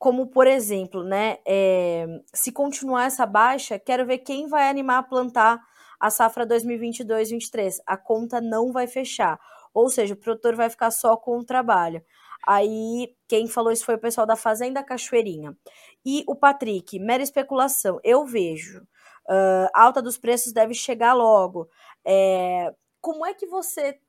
como 0.00 0.28
por 0.28 0.46
exemplo, 0.46 1.04
né, 1.04 1.36
é, 1.46 2.06
se 2.32 2.50
continuar 2.50 3.04
essa 3.04 3.26
baixa, 3.26 3.78
quero 3.78 4.06
ver 4.06 4.18
quem 4.20 4.48
vai 4.48 4.66
animar 4.66 5.00
a 5.00 5.02
plantar 5.02 5.60
a 6.00 6.08
safra 6.08 6.46
2022-23. 6.46 7.76
A 7.86 7.98
conta 7.98 8.40
não 8.40 8.72
vai 8.72 8.86
fechar. 8.86 9.38
Ou 9.74 9.90
seja, 9.90 10.14
o 10.14 10.16
produtor 10.16 10.56
vai 10.56 10.70
ficar 10.70 10.90
só 10.90 11.18
com 11.18 11.38
o 11.38 11.44
trabalho. 11.44 12.02
Aí, 12.46 13.14
quem 13.28 13.46
falou 13.46 13.70
isso 13.70 13.84
foi 13.84 13.96
o 13.96 14.00
pessoal 14.00 14.26
da 14.26 14.36
Fazenda 14.36 14.82
Cachoeirinha. 14.82 15.54
E 16.02 16.24
o 16.26 16.34
Patrick, 16.34 16.98
mera 16.98 17.22
especulação. 17.22 18.00
Eu 18.02 18.24
vejo. 18.24 18.80
Uh, 19.28 19.68
alta 19.74 20.00
dos 20.00 20.16
preços 20.16 20.50
deve 20.50 20.72
chegar 20.72 21.12
logo. 21.12 21.68
É, 22.06 22.72
como 23.02 23.26
é 23.26 23.34
que 23.34 23.46
você 23.46 24.00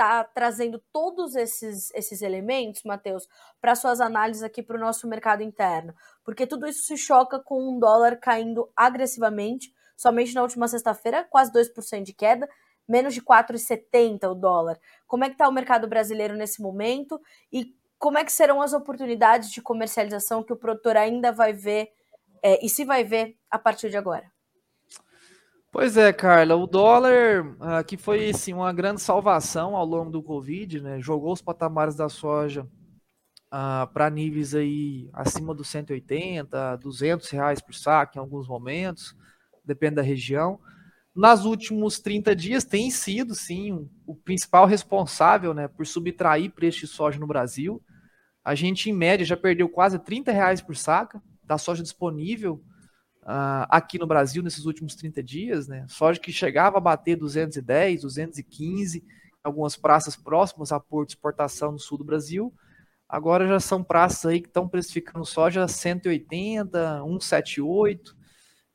está 0.00 0.24
trazendo 0.24 0.82
todos 0.90 1.36
esses, 1.36 1.90
esses 1.94 2.22
elementos, 2.22 2.82
Matheus, 2.84 3.28
para 3.60 3.74
suas 3.74 4.00
análises 4.00 4.42
aqui 4.42 4.62
para 4.62 4.76
o 4.76 4.80
nosso 4.80 5.06
mercado 5.06 5.42
interno? 5.42 5.94
Porque 6.24 6.46
tudo 6.46 6.66
isso 6.66 6.86
se 6.86 6.96
choca 6.96 7.38
com 7.38 7.70
um 7.70 7.78
dólar 7.78 8.16
caindo 8.16 8.70
agressivamente, 8.74 9.72
somente 9.94 10.34
na 10.34 10.42
última 10.42 10.66
sexta-feira, 10.66 11.24
quase 11.24 11.52
2% 11.52 12.02
de 12.02 12.14
queda, 12.14 12.48
menos 12.88 13.12
de 13.12 13.20
4,70 13.20 14.30
o 14.30 14.34
dólar. 14.34 14.80
Como 15.06 15.24
é 15.24 15.28
que 15.28 15.34
está 15.34 15.46
o 15.46 15.52
mercado 15.52 15.86
brasileiro 15.86 16.34
nesse 16.34 16.62
momento 16.62 17.20
e 17.52 17.76
como 17.98 18.16
é 18.16 18.24
que 18.24 18.32
serão 18.32 18.62
as 18.62 18.72
oportunidades 18.72 19.50
de 19.50 19.60
comercialização 19.60 20.42
que 20.42 20.52
o 20.52 20.56
produtor 20.56 20.96
ainda 20.96 21.30
vai 21.30 21.52
ver 21.52 21.92
é, 22.42 22.64
e 22.64 22.70
se 22.70 22.86
vai 22.86 23.04
ver 23.04 23.36
a 23.50 23.58
partir 23.58 23.90
de 23.90 23.98
agora? 23.98 24.32
Pois 25.72 25.96
é, 25.96 26.12
Carla, 26.12 26.56
o 26.56 26.66
dólar 26.66 27.56
aqui 27.78 27.96
foi 27.96 28.30
assim, 28.30 28.52
uma 28.52 28.72
grande 28.72 29.00
salvação 29.00 29.76
ao 29.76 29.86
longo 29.86 30.10
do 30.10 30.22
Covid, 30.22 30.80
né? 30.80 31.00
Jogou 31.00 31.32
os 31.32 31.40
patamares 31.40 31.94
da 31.94 32.08
soja 32.08 32.62
uh, 33.52 33.86
para 33.92 34.10
níveis 34.10 34.54
aí 34.54 35.08
acima 35.12 35.54
dos 35.54 35.68
180, 35.68 36.76
200 36.76 37.30
reais 37.30 37.60
por 37.60 37.74
saco 37.74 38.18
em 38.18 38.20
alguns 38.20 38.48
momentos, 38.48 39.14
depende 39.64 39.96
da 39.96 40.02
região 40.02 40.58
nas 41.14 41.44
últimos 41.44 41.98
30 41.98 42.34
dias 42.34 42.64
tem 42.64 42.90
sido, 42.90 43.34
sim, 43.34 43.88
o 44.06 44.14
principal 44.14 44.66
responsável 44.66 45.52
né, 45.52 45.68
por 45.68 45.86
subtrair 45.86 46.50
preço 46.50 46.80
de 46.80 46.86
soja 46.86 47.18
no 47.18 47.26
Brasil. 47.26 47.82
A 48.44 48.54
gente, 48.54 48.88
em 48.88 48.92
média, 48.92 49.26
já 49.26 49.36
perdeu 49.36 49.68
quase 49.68 49.98
30 49.98 50.32
reais 50.32 50.62
por 50.62 50.76
saca 50.76 51.22
da 51.42 51.58
soja 51.58 51.82
disponível 51.82 52.62
uh, 53.22 53.66
aqui 53.68 53.98
no 53.98 54.06
Brasil 54.06 54.42
nesses 54.42 54.64
últimos 54.64 54.94
30 54.94 55.22
dias. 55.22 55.68
Né? 55.68 55.86
Soja 55.88 56.20
que 56.20 56.32
chegava 56.32 56.78
a 56.78 56.80
bater 56.80 57.16
210, 57.16 58.02
215, 58.02 58.98
em 58.98 59.02
algumas 59.42 59.76
praças 59.76 60.16
próximas 60.16 60.72
a 60.72 60.80
porto 60.80 61.08
de 61.08 61.14
exportação 61.14 61.72
no 61.72 61.78
sul 61.78 61.98
do 61.98 62.04
Brasil. 62.04 62.52
Agora 63.08 63.46
já 63.48 63.58
são 63.58 63.82
praças 63.82 64.26
aí 64.26 64.40
que 64.40 64.46
estão 64.46 64.68
precificando 64.68 65.24
soja 65.24 65.66
180, 65.66 67.02
178. 67.02 68.16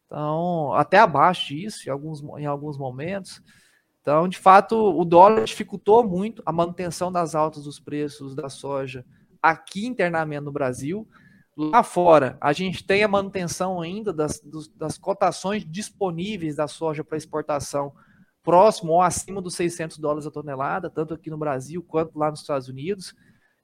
Então, 0.06 0.74
até 0.74 1.00
abaixo 1.00 1.48
disso 1.48 1.88
em 1.88 1.92
alguns, 1.92 2.22
em 2.38 2.46
alguns 2.46 2.78
momentos. 2.78 3.42
Então, 4.02 4.28
de 4.28 4.38
fato, 4.38 4.76
o 4.76 5.04
dólar 5.04 5.46
dificultou 5.46 6.08
muito 6.08 6.44
a 6.46 6.52
manutenção 6.52 7.12
das 7.12 7.34
altas 7.34 7.64
dos 7.64 7.80
preços 7.80 8.36
da 8.36 8.50
soja 8.50 9.06
aqui 9.42 9.88
internamente 9.88 10.44
no 10.44 10.52
Brasil. 10.52 11.08
Lá 11.58 11.84
fora, 11.84 12.38
a 12.42 12.52
gente 12.52 12.84
tem 12.84 13.04
a 13.04 13.08
manutenção 13.08 13.82
ainda 13.82 14.12
das, 14.12 14.42
das 14.76 14.98
cotações 14.98 15.66
disponíveis 15.66 16.58
da 16.58 16.68
soja 16.68 17.04
para 17.04 17.18
exportação 17.18 17.94
próximo 18.44 18.92
ou 18.92 19.02
acima 19.02 19.42
dos 19.42 19.56
600 19.56 19.98
dólares 19.98 20.28
a 20.28 20.32
tonelada, 20.32 20.90
tanto 20.90 21.14
aqui 21.14 21.30
no 21.30 21.38
Brasil 21.38 21.82
quanto 21.82 22.20
lá 22.20 22.30
nos 22.30 22.42
Estados 22.42 22.68
Unidos. 22.68 23.16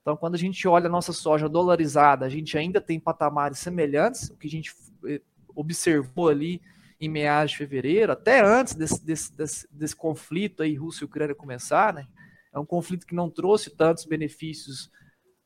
Então, 0.02 0.18
quando 0.18 0.36
a 0.36 0.38
gente 0.38 0.68
olha 0.68 0.88
a 0.88 0.92
nossa 0.92 1.14
soja 1.14 1.48
dolarizada, 1.48 2.26
a 2.26 2.30
gente 2.30 2.58
ainda 2.58 2.82
tem 2.82 3.00
patamares 3.00 3.60
semelhantes, 3.60 4.30
o 4.30 4.38
que 4.38 4.48
a 4.48 4.50
gente 4.50 4.74
eh, 5.06 5.22
observou 5.56 6.30
ali 6.30 6.62
em 7.00 7.10
meados 7.10 7.52
de 7.52 7.58
fevereiro, 7.58 8.12
até 8.12 8.42
antes 8.42 8.74
desse, 8.74 9.06
desse, 9.06 9.36
desse, 9.36 9.68
desse 9.72 9.96
conflito 9.96 10.64
aí 10.64 10.76
Rússia 10.76 11.04
e 11.04 11.06
Ucrânia 11.06 11.36
começar, 11.36 11.94
né? 11.94 12.08
É 12.54 12.60
um 12.60 12.66
conflito 12.66 13.06
que 13.06 13.16
não 13.16 13.30
trouxe 13.30 13.70
tantos 13.70 14.06
benefícios, 14.06 14.90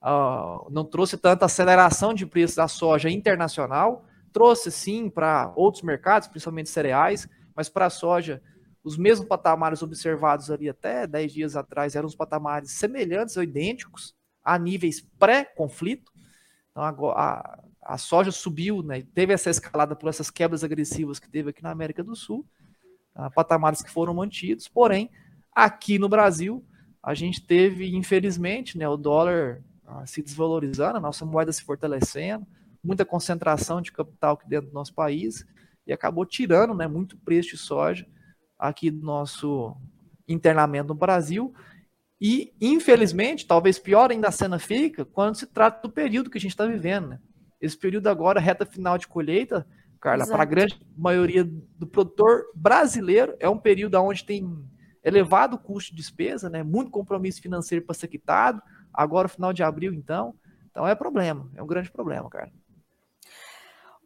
uh, 0.05 0.69
não 0.69 0.85
trouxe 0.85 1.17
tanta 1.17 1.45
aceleração 1.45 2.13
de 2.13 2.25
preços 2.25 2.55
da 2.55 2.67
soja 2.67 3.09
internacional, 3.09 4.05
trouxe 4.31 4.71
sim 4.71 5.09
para 5.09 5.51
outros 5.55 5.83
mercados, 5.83 6.27
principalmente 6.27 6.69
cereais, 6.69 7.27
mas 7.55 7.69
para 7.69 7.87
a 7.87 7.89
soja, 7.89 8.41
os 8.83 8.97
mesmos 8.97 9.27
patamares 9.27 9.81
observados 9.81 10.51
ali 10.51 10.69
até 10.69 11.07
10 11.07 11.33
dias 11.33 11.55
atrás 11.55 11.95
eram 11.95 12.07
os 12.07 12.15
patamares 12.15 12.71
semelhantes 12.71 13.35
ou 13.35 13.43
idênticos 13.43 14.13
a 14.43 14.59
níveis 14.59 15.01
pré-conflito. 15.17 16.11
Então, 16.69 16.83
agora, 16.83 17.63
a 17.81 17.97
soja 17.97 18.31
subiu, 18.31 18.83
né, 18.83 19.03
teve 19.13 19.33
essa 19.33 19.49
escalada 19.49 19.95
por 19.95 20.09
essas 20.09 20.29
quebras 20.29 20.63
agressivas 20.63 21.17
que 21.17 21.29
teve 21.29 21.49
aqui 21.49 21.63
na 21.63 21.71
América 21.71 22.03
do 22.03 22.15
Sul, 22.15 22.45
uh, 23.15 23.31
patamares 23.33 23.81
que 23.81 23.89
foram 23.89 24.13
mantidos, 24.13 24.67
porém, 24.67 25.09
aqui 25.51 25.97
no 25.97 26.09
Brasil, 26.09 26.63
a 27.01 27.13
gente 27.13 27.45
teve, 27.45 27.95
infelizmente, 27.95 28.77
né, 28.77 28.87
o 28.87 28.97
dólar 28.97 29.63
se 30.05 30.21
desvalorizando, 30.21 30.97
a 30.97 31.01
nossa 31.01 31.25
moeda 31.25 31.51
se 31.51 31.63
fortalecendo, 31.63 32.45
muita 32.83 33.05
concentração 33.05 33.81
de 33.81 33.91
capital 33.91 34.35
aqui 34.35 34.47
dentro 34.47 34.69
do 34.69 34.73
nosso 34.73 34.93
país, 34.93 35.45
e 35.85 35.93
acabou 35.93 36.25
tirando 36.25 36.73
né, 36.73 36.87
muito 36.87 37.17
preço 37.17 37.51
de 37.51 37.57
soja 37.57 38.07
aqui 38.57 38.89
do 38.89 39.05
nosso 39.05 39.75
internamento 40.27 40.89
no 40.89 40.95
Brasil, 40.95 41.53
e, 42.19 42.53
infelizmente, 42.61 43.45
talvez 43.45 43.77
pior 43.77 44.09
ainda 44.09 44.29
a 44.29 44.31
cena 44.31 44.57
fica 44.57 45.03
quando 45.03 45.35
se 45.35 45.45
trata 45.45 45.81
do 45.81 45.93
período 45.93 46.29
que 46.29 46.37
a 46.37 46.41
gente 46.41 46.51
está 46.51 46.65
vivendo, 46.65 47.09
né? 47.09 47.19
Esse 47.59 47.77
período 47.77 48.07
agora, 48.07 48.39
reta 48.39 48.65
final 48.65 48.97
de 48.97 49.07
colheita, 49.07 49.67
Carla, 49.99 50.27
para 50.27 50.43
a 50.43 50.45
grande 50.45 50.79
maioria 50.95 51.43
do 51.43 51.87
produtor 51.87 52.45
brasileiro, 52.53 53.35
é 53.39 53.49
um 53.49 53.57
período 53.57 53.95
onde 53.95 54.23
tem 54.23 54.47
elevado 55.03 55.57
custo 55.57 55.91
de 55.91 55.97
despesa, 55.97 56.49
né? 56.49 56.63
muito 56.63 56.91
compromisso 56.91 57.41
financeiro 57.41 57.83
para 57.83 57.95
ser 57.95 58.07
quitado. 58.07 58.61
Agora, 58.95 59.27
final 59.27 59.53
de 59.53 59.63
abril, 59.63 59.93
então. 59.93 60.33
Então 60.71 60.87
é 60.87 60.95
problema, 60.95 61.49
é 61.55 61.63
um 61.63 61.67
grande 61.67 61.91
problema, 61.91 62.29
cara. 62.29 62.51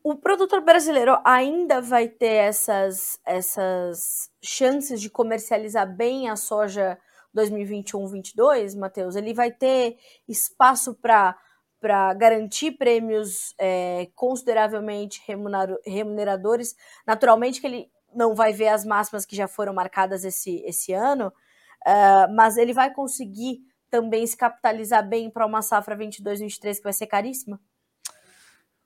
O 0.03 0.15
produtor 0.15 0.61
brasileiro 0.61 1.17
ainda 1.25 1.81
vai 1.81 2.07
ter 2.07 2.33
essas, 2.33 3.19
essas 3.25 4.31
chances 4.41 5.01
de 5.01 5.09
comercializar 5.09 5.91
bem 5.93 6.29
a 6.29 6.35
soja 6.35 6.97
2021-22, 7.35 8.77
Matheus, 8.77 9.15
ele 9.15 9.33
vai 9.33 9.51
ter 9.51 9.97
espaço 10.27 10.93
para 10.95 11.37
para 11.79 12.13
garantir 12.13 12.71
prêmios 12.71 13.53
é, 13.57 14.09
consideravelmente 14.13 15.23
remuneradores. 15.85 16.75
Naturalmente 17.07 17.61
que 17.61 17.67
ele 17.67 17.91
não 18.13 18.35
vai 18.35 18.51
ver 18.51 18.67
as 18.67 18.83
máximas 18.83 19.25
que 19.25 19.35
já 19.35 19.47
foram 19.47 19.73
marcadas 19.73 20.25
esse, 20.25 20.61
esse 20.65 20.91
ano, 20.91 21.27
uh, 21.87 22.35
mas 22.35 22.57
ele 22.57 22.73
vai 22.73 22.91
conseguir 22.91 23.61
também 23.89 24.25
se 24.25 24.37
capitalizar 24.37 25.07
bem 25.07 25.29
para 25.29 25.45
uma 25.45 25.61
safra 25.61 25.97
22-23 25.97 26.77
que 26.77 26.83
vai 26.83 26.93
ser 26.93 27.07
caríssima? 27.07 27.59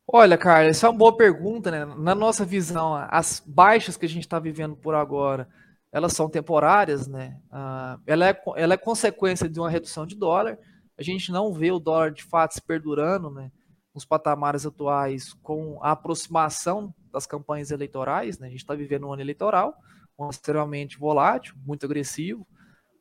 Olha, 0.08 0.38
cara, 0.38 0.66
essa 0.66 0.86
é 0.86 0.90
uma 0.90 0.98
boa 0.98 1.16
pergunta, 1.16 1.72
né? 1.72 1.86
Na 1.98 2.14
nossa 2.14 2.44
visão, 2.44 2.94
as 3.10 3.42
baixas 3.46 3.96
que 3.96 4.06
a 4.06 4.10
gente 4.10 4.24
está 4.24 4.38
vivendo 4.38 4.76
por 4.76 4.94
agora, 4.96 5.48
elas 5.92 6.14
são 6.14 6.30
temporárias, 6.30 7.08
né? 7.08 7.40
Uh, 7.50 8.02
ela, 8.06 8.30
é, 8.30 8.42
ela 8.58 8.74
é 8.74 8.78
consequência 8.78 9.48
de 9.48 9.60
uma 9.60 9.70
redução 9.70 10.06
de 10.06 10.16
dólar. 10.16 10.58
A 10.98 11.02
gente 11.02 11.32
não 11.32 11.54
vê 11.54 11.72
o 11.72 11.80
dólar 11.80 12.12
de 12.12 12.24
fato 12.24 12.54
se 12.54 12.62
perdurando, 12.62 13.30
né? 13.30 13.50
Nos 13.96 14.04
patamares 14.04 14.66
atuais, 14.66 15.34
com 15.42 15.80
a 15.82 15.92
aproximação 15.92 16.94
das 17.12 17.26
campanhas 17.26 17.72
eleitorais, 17.72 18.40
né? 18.40 18.48
A 18.48 18.50
gente 18.50 18.60
está 18.60 18.76
vivendo 18.76 19.08
um 19.08 19.14
ano 19.14 19.22
eleitoral, 19.22 19.74
um 20.20 20.24
ano 20.24 20.32
extremamente 20.32 20.98
volátil, 20.98 21.56
muito 21.66 21.86
agressivo. 21.86 22.46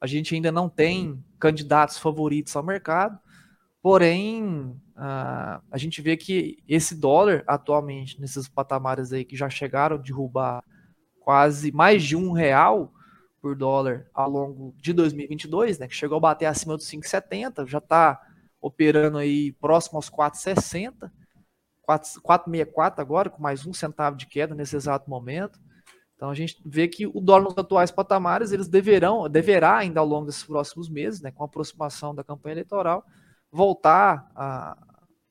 A 0.03 0.07
gente 0.09 0.35
ainda 0.35 0.51
não 0.51 0.69
tem 0.69 1.25
candidatos 1.39 1.97
favoritos 1.97 2.57
ao 2.57 2.63
mercado, 2.65 3.17
porém 3.81 4.77
uh, 4.97 5.63
a 5.71 5.79
gente 5.79 6.03
vê 6.03 6.17
que 6.17 6.59
esse 6.67 6.97
dólar 6.97 7.45
atualmente 7.47 8.21
nesses 8.21 8.49
patamares 8.49 9.13
aí 9.13 9.25
que 9.25 9.37
já 9.37 9.49
chegaram 9.49 9.95
a 9.95 10.01
derrubar 10.01 10.65
quase 11.21 11.71
mais 11.71 12.03
de 12.03 12.17
um 12.17 12.33
real 12.33 12.93
por 13.41 13.55
dólar 13.55 14.05
ao 14.13 14.29
longo 14.29 14.75
de 14.77 14.93
2022, 14.93 15.79
né, 15.79 15.87
que 15.87 15.95
chegou 15.95 16.17
a 16.17 16.21
bater 16.21 16.47
acima 16.47 16.77
dos 16.77 16.91
5,70, 16.91 17.65
já 17.69 17.79
está 17.79 18.21
operando 18.61 19.19
aí 19.19 19.53
próximo 19.53 19.99
aos 19.99 20.11
4,60, 20.11 21.13
4,64 21.87 22.95
agora, 22.99 23.31
com 23.31 23.41
mais 23.41 23.65
um 23.65 23.73
centavo 23.73 24.17
de 24.17 24.27
queda 24.27 24.53
nesse 24.53 24.75
exato 24.75 25.09
momento. 25.09 25.61
Então 26.23 26.31
a 26.31 26.35
gente 26.35 26.63
vê 26.65 26.87
que 26.87 27.05
o 27.05 27.21
dólar 27.21 27.43
nos 27.43 27.59
atuais 27.59 27.91
patamares, 27.91 28.53
eles 28.53 28.69
deverão, 28.69 29.29
deverá 29.29 29.79
ainda 29.79 29.99
ao 29.99 30.07
longo 30.07 30.27
desses 30.27 30.45
próximos 30.45 30.89
meses, 30.89 31.21
né, 31.21 31.33
com 31.33 31.43
a 31.43 31.47
aproximação 31.47 32.15
da 32.15 32.23
campanha 32.23 32.55
eleitoral, 32.55 33.05
voltar 33.51 34.31
a, 34.37 34.79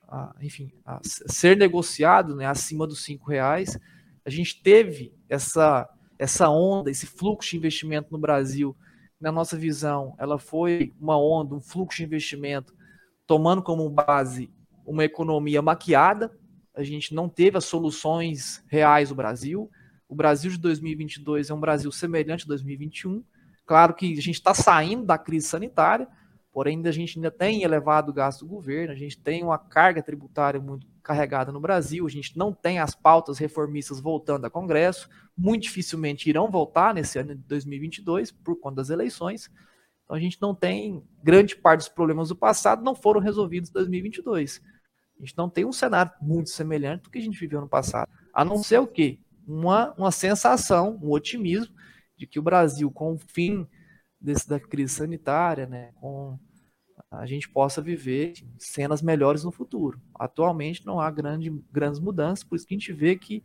a 0.05 0.35
enfim, 0.41 0.69
a 0.85 0.99
ser 1.01 1.55
negociado 1.55 2.35
né, 2.35 2.45
acima 2.45 2.85
dos 2.85 3.05
cinco 3.05 3.29
reais. 3.29 3.79
A 4.25 4.29
gente 4.29 4.61
teve 4.61 5.15
essa, 5.29 5.87
essa 6.19 6.49
onda, 6.49 6.91
esse 6.91 7.07
fluxo 7.07 7.51
de 7.51 7.55
investimento 7.55 8.09
no 8.11 8.19
Brasil, 8.19 8.75
na 9.17 9.31
nossa 9.31 9.55
visão, 9.55 10.13
ela 10.19 10.37
foi 10.37 10.93
uma 10.99 11.17
onda, 11.17 11.55
um 11.55 11.61
fluxo 11.61 11.99
de 11.99 12.03
investimento 12.03 12.75
tomando 13.25 13.63
como 13.63 13.89
base 13.89 14.51
uma 14.85 15.05
economia 15.05 15.61
maquiada. 15.61 16.37
A 16.75 16.83
gente 16.83 17.15
não 17.15 17.29
teve 17.29 17.57
as 17.57 17.63
soluções 17.63 18.61
reais 18.67 19.07
do 19.07 19.15
Brasil 19.15 19.71
o 20.11 20.15
Brasil 20.15 20.51
de 20.51 20.57
2022 20.57 21.49
é 21.49 21.53
um 21.53 21.59
Brasil 21.59 21.89
semelhante 21.89 22.43
a 22.43 22.47
2021. 22.49 23.23
Claro 23.65 23.93
que 23.93 24.11
a 24.11 24.21
gente 24.21 24.31
está 24.31 24.53
saindo 24.53 25.05
da 25.05 25.17
crise 25.17 25.47
sanitária, 25.47 26.05
porém 26.51 26.85
a 26.85 26.91
gente 26.91 27.17
ainda 27.17 27.31
tem 27.31 27.63
elevado 27.63 28.11
gasto 28.11 28.41
do 28.41 28.47
governo, 28.47 28.91
a 28.91 28.95
gente 28.95 29.17
tem 29.17 29.41
uma 29.41 29.57
carga 29.57 30.03
tributária 30.03 30.59
muito 30.59 30.85
carregada 31.01 31.49
no 31.49 31.61
Brasil, 31.61 32.05
a 32.05 32.09
gente 32.09 32.37
não 32.37 32.51
tem 32.51 32.77
as 32.77 32.93
pautas 32.93 33.37
reformistas 33.37 34.01
voltando 34.01 34.43
a 34.43 34.49
Congresso, 34.49 35.07
muito 35.37 35.63
dificilmente 35.63 36.29
irão 36.29 36.51
voltar 36.51 36.93
nesse 36.93 37.17
ano 37.17 37.33
de 37.33 37.43
2022 37.43 38.31
por 38.31 38.59
conta 38.59 38.75
das 38.75 38.89
eleições. 38.89 39.49
Então 40.03 40.17
a 40.17 40.19
gente 40.19 40.37
não 40.41 40.53
tem 40.53 41.01
grande 41.23 41.55
parte 41.55 41.79
dos 41.79 41.89
problemas 41.89 42.27
do 42.27 42.35
passado 42.35 42.83
não 42.83 42.95
foram 42.95 43.21
resolvidos 43.21 43.69
em 43.69 43.73
2022. 43.73 44.61
A 45.17 45.21
gente 45.23 45.37
não 45.37 45.49
tem 45.49 45.63
um 45.63 45.71
cenário 45.71 46.11
muito 46.21 46.49
semelhante 46.49 47.03
do 47.03 47.09
que 47.09 47.19
a 47.19 47.21
gente 47.21 47.39
viveu 47.39 47.61
no 47.61 47.69
passado. 47.69 48.11
A 48.33 48.43
não 48.43 48.61
ser 48.61 48.79
o 48.79 48.87
quê? 48.87 49.17
Uma, 49.47 49.93
uma 49.97 50.11
sensação, 50.11 50.99
um 51.01 51.11
otimismo 51.11 51.73
de 52.17 52.27
que 52.27 52.39
o 52.39 52.43
Brasil, 52.43 52.89
com 52.91 53.13
o 53.13 53.17
fim 53.17 53.67
desse, 54.19 54.47
da 54.47 54.59
crise 54.59 54.93
sanitária, 54.93 55.65
né, 55.65 55.91
com 55.95 56.37
a 57.09 57.25
gente 57.25 57.49
possa 57.49 57.81
viver 57.81 58.33
cenas 58.57 59.01
melhores 59.01 59.43
no 59.43 59.51
futuro. 59.51 59.99
Atualmente 60.15 60.85
não 60.85 60.99
há 60.99 61.09
grande, 61.11 61.49
grandes 61.71 61.99
mudanças, 61.99 62.43
por 62.43 62.55
isso 62.55 62.65
que 62.65 62.73
a 62.73 62.77
gente 62.77 62.93
vê 62.93 63.17
que 63.17 63.43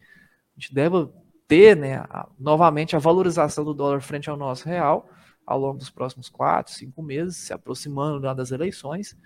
a 0.56 0.60
gente 0.60 0.74
deve 0.74 1.08
ter 1.48 1.76
né, 1.76 1.96
a, 1.96 2.28
novamente 2.38 2.94
a 2.94 2.98
valorização 2.98 3.64
do 3.64 3.74
dólar 3.74 4.00
frente 4.00 4.30
ao 4.30 4.36
nosso 4.36 4.68
real 4.68 5.08
ao 5.46 5.58
longo 5.58 5.78
dos 5.78 5.90
próximos 5.90 6.28
quatro, 6.28 6.72
cinco 6.72 7.00
meses, 7.02 7.36
se 7.36 7.52
aproximando 7.52 8.20
das 8.34 8.50
eleições, 8.50 9.16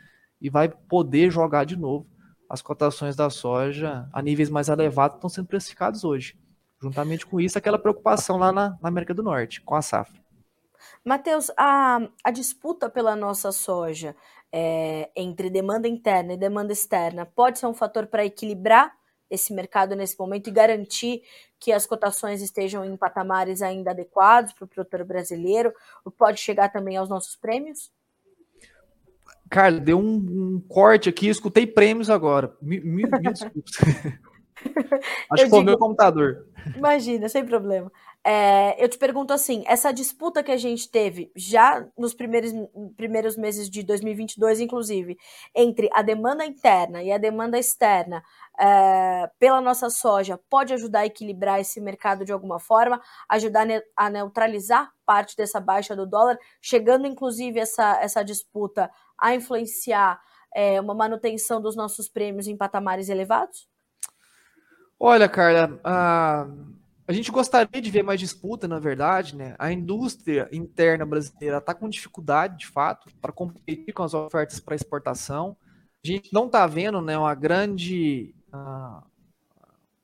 e 0.41 0.51
vai 0.51 0.69
poder 0.69 1.31
jogar 1.31 1.65
de 1.65 1.77
novo 1.77 2.07
as 2.49 2.61
cotações 2.61 3.17
da 3.17 3.31
soja 3.31 4.09
a 4.13 4.21
níveis 4.21 4.51
mais 4.51 4.69
elevados 4.69 5.15
que 5.15 5.19
estão 5.19 5.31
sendo 5.31 5.47
precificados 5.47 6.05
hoje. 6.05 6.37
Juntamente 6.81 7.27
com 7.27 7.41
isso, 7.41 7.59
aquela 7.59 7.79
preocupação 7.79 8.39
lá 8.39 8.51
na, 8.51 8.71
na 8.81 8.89
América 8.89 9.13
do 9.13 9.23
Norte, 9.23 9.61
com 9.61 9.75
a 9.75 9.83
safra. 9.83 10.21
Matheus, 11.05 11.51
a, 11.57 12.01
a 12.25 12.31
disputa 12.31 12.89
pela 12.89 13.15
nossa 13.15 13.53
soja 13.53 14.17
é, 14.53 15.11
entre 15.15 15.51
demanda 15.51 15.87
interna 15.87 16.33
e 16.33 16.37
demanda 16.37 16.73
externa 16.73 17.25
pode 17.27 17.59
ser 17.59 17.67
um 17.67 17.75
fator 17.75 18.07
para 18.07 18.25
equilibrar 18.25 18.95
esse 19.31 19.53
mercado 19.53 19.95
nesse 19.95 20.19
momento 20.19 20.49
e 20.49 20.53
garantir 20.53 21.23
que 21.59 21.71
as 21.71 21.87
cotações 21.87 22.43
estejam 22.43 22.85
em 22.85 22.97
patamares 22.97 23.63
ainda 23.63 23.93
adequados 23.93 24.53
para 24.53 24.65
o 24.65 24.69
produtor 24.69 25.05
brasileiro, 25.05 25.73
ou 26.05 26.11
pode 26.11 26.41
chegar 26.41 26.71
também 26.71 26.97
aos 26.97 27.09
nossos 27.09 27.37
prêmios? 27.37 27.93
Carla, 29.49 29.79
deu 29.79 29.99
um, 29.99 30.15
um 30.57 30.65
corte 30.69 31.09
aqui, 31.09 31.29
escutei 31.29 31.67
prêmios 31.67 32.11
agora. 32.11 32.57
Mil, 32.61 33.09
desculpas. 33.21 33.73
Acho 35.31 35.45
que 35.45 35.51
foi 35.51 35.61
o 35.61 35.65
meu 35.65 35.79
computador. 35.79 36.47
Imagina, 36.77 37.29
sem 37.29 37.45
problema. 37.45 37.91
É, 38.23 38.83
eu 38.83 38.89
te 38.89 38.99
pergunto 38.99 39.33
assim: 39.33 39.65
essa 39.67 39.93
disputa 39.93 40.43
que 40.43 40.53
a 40.53 40.57
gente 40.57 40.91
teve 40.91 41.33
já 41.35 41.87
nos 41.97 42.13
primeiros, 42.13 42.53
primeiros 42.97 43.37
meses 43.37 43.71
de 43.71 43.83
2022, 43.83 44.61
inclusive, 44.61 45.17
entre 45.55 45.89
a 45.93 46.03
demanda 46.03 46.45
interna 46.45 47.03
e 47.03 47.11
a 47.11 47.19
demanda 47.19 47.59
externa 47.59 48.23
é, 48.59 49.31
pela 49.39 49.61
nossa 49.61 49.89
soja, 49.89 50.39
pode 50.51 50.75
ajudar 50.75 51.01
a 51.01 51.07
equilibrar 51.07 51.61
esse 51.61 51.81
mercado 51.81 52.25
de 52.25 52.33
alguma 52.33 52.59
forma, 52.59 53.01
ajudar 53.29 53.67
a 53.97 54.11
neutralizar 54.11 54.91
parte 55.07 55.35
dessa 55.35 55.59
baixa 55.59 55.97
do 55.97 56.07
dólar, 56.07 56.39
chegando 56.61 57.07
inclusive 57.07 57.59
essa, 57.59 58.01
essa 58.03 58.23
disputa 58.23 58.91
a 59.19 59.35
influenciar 59.35 60.21
é, 60.55 60.81
uma 60.81 60.95
manutenção 60.95 61.61
dos 61.61 61.75
nossos 61.75 62.09
prêmios 62.09 62.47
em 62.47 62.57
patamares 62.57 63.09
elevados? 63.09 63.70
Olha, 65.03 65.27
Carla, 65.31 65.81
a, 65.83 66.47
a 67.09 67.13
gente 67.15 67.31
gostaria 67.31 67.81
de 67.81 67.91
ver 67.91 68.03
mais 68.03 68.21
disputa, 68.21 68.69
na 68.69 68.79
verdade, 68.79 69.35
né? 69.35 69.57
A 69.59 69.73
indústria 69.73 70.47
interna 70.53 71.07
brasileira 71.07 71.57
está 71.57 71.73
com 71.75 71.89
dificuldade, 71.89 72.59
de 72.59 72.67
fato, 72.67 73.09
para 73.19 73.33
competir 73.33 73.95
com 73.95 74.03
as 74.03 74.13
ofertas 74.13 74.61
para 74.61 74.75
exportação. 74.75 75.57
A 76.05 76.07
gente 76.07 76.31
não 76.35 76.47
está 76.47 76.67
vendo 76.67 77.01
né, 77.01 77.17
uma 77.17 77.35
grande. 77.35 78.35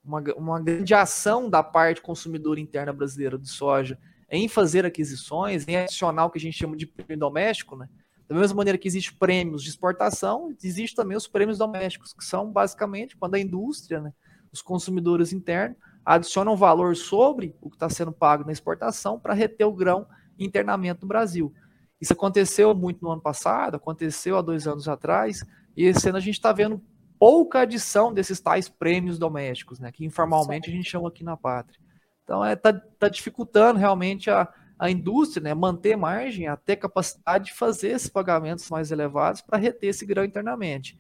uma, 0.02 0.22
uma 0.34 0.60
grande 0.62 0.94
ação 0.94 1.50
da 1.50 1.62
parte 1.62 2.00
consumidora 2.00 2.58
interna 2.58 2.90
brasileira 2.90 3.38
de 3.38 3.50
soja 3.50 3.98
em 4.30 4.48
fazer 4.48 4.86
aquisições, 4.86 5.68
em 5.68 5.76
adicionar 5.76 6.24
o 6.24 6.30
que 6.30 6.38
a 6.38 6.40
gente 6.40 6.56
chama 6.56 6.74
de 6.74 6.86
prêmio 6.86 7.18
doméstico, 7.18 7.76
né? 7.76 7.86
Da 8.26 8.34
mesma 8.34 8.56
maneira 8.56 8.78
que 8.78 8.88
existem 8.88 9.16
prêmios 9.18 9.62
de 9.62 9.68
exportação, 9.68 10.56
existem 10.62 10.96
também 10.96 11.18
os 11.18 11.28
prêmios 11.28 11.58
domésticos, 11.58 12.14
que 12.14 12.24
são 12.24 12.50
basicamente 12.50 13.14
quando 13.14 13.34
a 13.34 13.38
indústria, 13.38 14.00
né, 14.00 14.12
os 14.56 14.62
consumidores 14.62 15.32
internos 15.32 15.76
adicionam 16.04 16.56
valor 16.56 16.96
sobre 16.96 17.54
o 17.60 17.68
que 17.68 17.76
está 17.76 17.88
sendo 17.88 18.12
pago 18.12 18.44
na 18.44 18.52
exportação 18.52 19.18
para 19.18 19.34
reter 19.34 19.66
o 19.66 19.72
grão 19.72 20.06
internamente 20.38 21.02
no 21.02 21.08
Brasil. 21.08 21.52
Isso 22.00 22.12
aconteceu 22.12 22.74
muito 22.74 23.02
no 23.02 23.10
ano 23.10 23.20
passado, 23.20 23.76
aconteceu 23.76 24.36
há 24.36 24.42
dois 24.42 24.66
anos 24.66 24.88
atrás, 24.88 25.44
e 25.76 25.84
esse 25.84 26.08
ano 26.08 26.18
a 26.18 26.20
gente 26.20 26.34
está 26.34 26.52
vendo 26.52 26.80
pouca 27.18 27.60
adição 27.60 28.12
desses 28.12 28.38
tais 28.40 28.68
prêmios 28.68 29.18
domésticos, 29.18 29.80
né, 29.80 29.90
que 29.90 30.04
informalmente 30.04 30.68
a 30.68 30.72
gente 30.72 30.88
chama 30.88 31.08
aqui 31.08 31.24
na 31.24 31.36
pátria. 31.36 31.80
Então, 32.22 32.44
está 32.44 32.68
é, 32.68 32.72
tá, 32.72 32.82
tá 32.98 33.08
dificultando 33.08 33.78
realmente 33.78 34.30
a, 34.30 34.48
a 34.78 34.90
indústria 34.90 35.42
né, 35.42 35.54
manter 35.54 35.96
margem, 35.96 36.46
a 36.46 36.56
ter 36.56 36.76
capacidade 36.76 37.46
de 37.46 37.54
fazer 37.54 37.88
esses 37.88 38.08
pagamentos 38.08 38.68
mais 38.68 38.90
elevados 38.90 39.40
para 39.40 39.58
reter 39.58 39.88
esse 39.88 40.04
grão 40.04 40.24
internamente. 40.24 40.98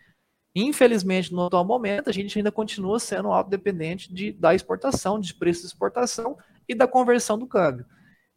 Infelizmente, 0.58 1.34
no 1.34 1.44
atual 1.44 1.66
momento, 1.66 2.08
a 2.08 2.12
gente 2.14 2.38
ainda 2.38 2.50
continua 2.50 2.98
sendo 2.98 3.30
autodependente 3.30 4.10
de, 4.10 4.32
da 4.32 4.54
exportação, 4.54 5.20
de 5.20 5.34
preço 5.34 5.60
de 5.60 5.66
exportação 5.66 6.38
e 6.66 6.74
da 6.74 6.88
conversão 6.88 7.38
do 7.38 7.46
câmbio, 7.46 7.84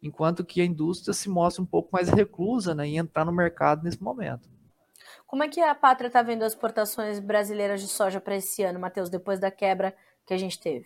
enquanto 0.02 0.44
que 0.44 0.60
a 0.60 0.64
indústria 0.66 1.14
se 1.14 1.30
mostra 1.30 1.62
um 1.62 1.66
pouco 1.66 1.88
mais 1.90 2.10
reclusa 2.10 2.74
né, 2.74 2.86
em 2.86 2.98
entrar 2.98 3.24
no 3.24 3.32
mercado 3.32 3.82
nesse 3.82 4.02
momento. 4.02 4.50
Como 5.26 5.42
é 5.42 5.48
que 5.48 5.62
a 5.62 5.74
Pátria 5.74 6.08
está 6.08 6.20
vendo 6.20 6.42
as 6.42 6.52
exportações 6.52 7.18
brasileiras 7.18 7.80
de 7.80 7.88
soja 7.88 8.20
para 8.20 8.36
esse 8.36 8.62
ano, 8.62 8.78
Matheus, 8.78 9.08
depois 9.08 9.40
da 9.40 9.50
quebra 9.50 9.96
que 10.26 10.34
a 10.34 10.36
gente 10.36 10.60
teve? 10.60 10.84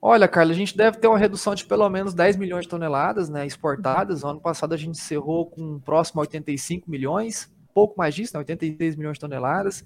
Olha, 0.00 0.26
Carla, 0.26 0.52
a 0.52 0.56
gente 0.56 0.74
deve 0.74 0.96
ter 0.96 1.06
uma 1.06 1.18
redução 1.18 1.54
de 1.54 1.66
pelo 1.66 1.88
menos 1.90 2.14
10 2.14 2.36
milhões 2.36 2.62
de 2.64 2.70
toneladas 2.70 3.28
né, 3.28 3.44
exportadas. 3.44 4.22
No 4.22 4.30
ano 4.30 4.40
passado 4.40 4.72
a 4.72 4.76
gente 4.78 4.92
encerrou 4.92 5.50
com 5.50 5.78
próximo 5.80 6.22
a 6.22 6.22
85 6.22 6.90
milhões, 6.90 7.52
pouco 7.74 7.98
mais 7.98 8.14
disso, 8.14 8.32
né, 8.32 8.38
86 8.38 8.96
milhões 8.96 9.18
de 9.18 9.20
toneladas. 9.20 9.84